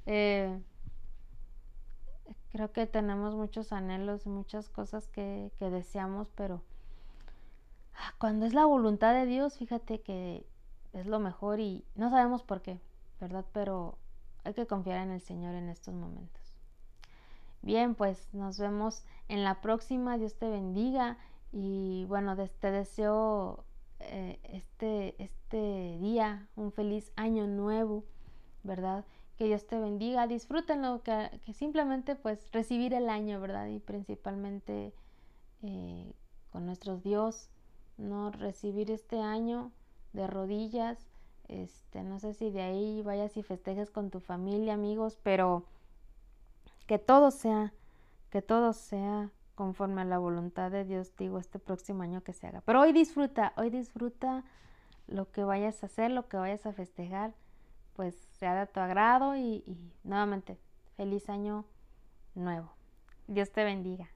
Eh, 0.06 0.60
creo 2.50 2.72
que 2.72 2.88
tenemos 2.88 3.36
muchos 3.36 3.72
anhelos 3.72 4.26
y 4.26 4.30
muchas 4.30 4.70
cosas 4.70 5.08
que, 5.08 5.52
que 5.60 5.70
deseamos, 5.70 6.30
pero 6.36 6.62
ah, 7.96 8.14
cuando 8.18 8.46
es 8.46 8.54
la 8.54 8.66
voluntad 8.66 9.14
de 9.14 9.26
Dios, 9.26 9.58
fíjate 9.58 10.02
que 10.02 10.46
es 10.94 11.06
lo 11.06 11.20
mejor 11.20 11.60
y 11.60 11.84
no 11.96 12.10
sabemos 12.10 12.44
por 12.44 12.62
qué. 12.62 12.80
¿verdad? 13.20 13.46
Pero 13.54 13.98
hay 14.44 14.54
que 14.54 14.68
confiar 14.68 15.00
en 15.00 15.12
el 15.12 15.22
Señor 15.22 15.56
en 15.56 15.70
estos 15.70 15.94
momentos. 15.94 16.56
Bien, 17.62 17.96
pues 17.96 18.34
nos 18.34 18.58
vemos 18.60 19.04
en 19.28 19.44
la 19.44 19.62
próxima. 19.62 20.18
Dios 20.18 20.36
te 20.36 20.50
bendiga 20.50 21.18
y 21.52 22.06
bueno, 22.08 22.36
te 22.36 22.72
deseo 22.72 23.64
eh, 24.00 24.40
este, 24.44 25.16
este 25.22 25.98
día 26.00 26.48
un 26.56 26.72
feliz 26.72 27.12
año 27.16 27.48
nuevo, 27.48 28.04
¿verdad? 28.64 29.06
Que 29.38 29.46
Dios 29.46 29.68
te 29.68 29.80
bendiga, 29.80 30.28
disfrútenlo, 30.28 31.04
que, 31.04 31.40
que 31.46 31.54
simplemente 31.54 32.16
pues 32.16 32.52
recibir 32.52 32.94
el 32.94 33.10
año, 33.10 33.40
¿verdad? 33.40 33.68
Y 33.68 33.80
principalmente 33.80 34.94
eh, 35.64 36.14
con 36.52 36.66
nuestro 36.66 36.98
Dios, 36.98 37.50
¿no? 37.98 38.32
Recibir 38.32 38.92
este 38.92 39.20
año 39.20 39.72
de 40.14 40.28
rodillas 40.28 41.08
este, 41.48 42.04
no 42.04 42.20
sé 42.20 42.34
si 42.34 42.52
de 42.52 42.62
ahí 42.62 43.02
vayas 43.02 43.38
y 43.38 43.44
festejes 43.44 43.90
con 43.90 44.10
tu 44.10 44.20
familia, 44.20 44.74
amigos, 44.74 45.18
pero 45.24 45.64
que 46.88 47.00
todo 47.00 47.32
sea, 47.32 47.74
que 48.30 48.42
todo 48.42 48.74
sea 48.74 49.32
conforme 49.58 50.04
a 50.04 50.06
la 50.06 50.20
voluntad 50.20 50.70
de 50.70 50.86
Dios, 50.86 51.16
digo, 51.18 51.40
este 51.40 51.58
próximo 51.58 52.04
año 52.04 52.22
que 52.22 52.32
se 52.32 52.46
haga. 52.46 52.62
Pero 52.62 52.80
hoy 52.80 52.94
disfruta, 52.94 53.54
hoy 53.58 53.72
disfruta 53.72 54.44
lo 55.08 55.32
que 55.32 55.44
vayas 55.44 55.82
a 55.82 55.88
hacer, 55.88 56.12
lo 56.12 56.30
que 56.30 56.38
vayas 56.38 56.68
a 56.68 56.74
festejar, 56.74 57.34
pues 57.96 58.16
sea 58.34 58.54
de 58.54 58.68
tu 58.68 58.80
agrado 58.80 59.36
y, 59.36 59.64
y 59.66 59.76
nuevamente, 60.04 60.60
feliz 60.96 61.28
año 61.28 61.66
nuevo. 62.36 62.72
Dios 63.26 63.52
te 63.52 63.64
bendiga. 63.64 64.08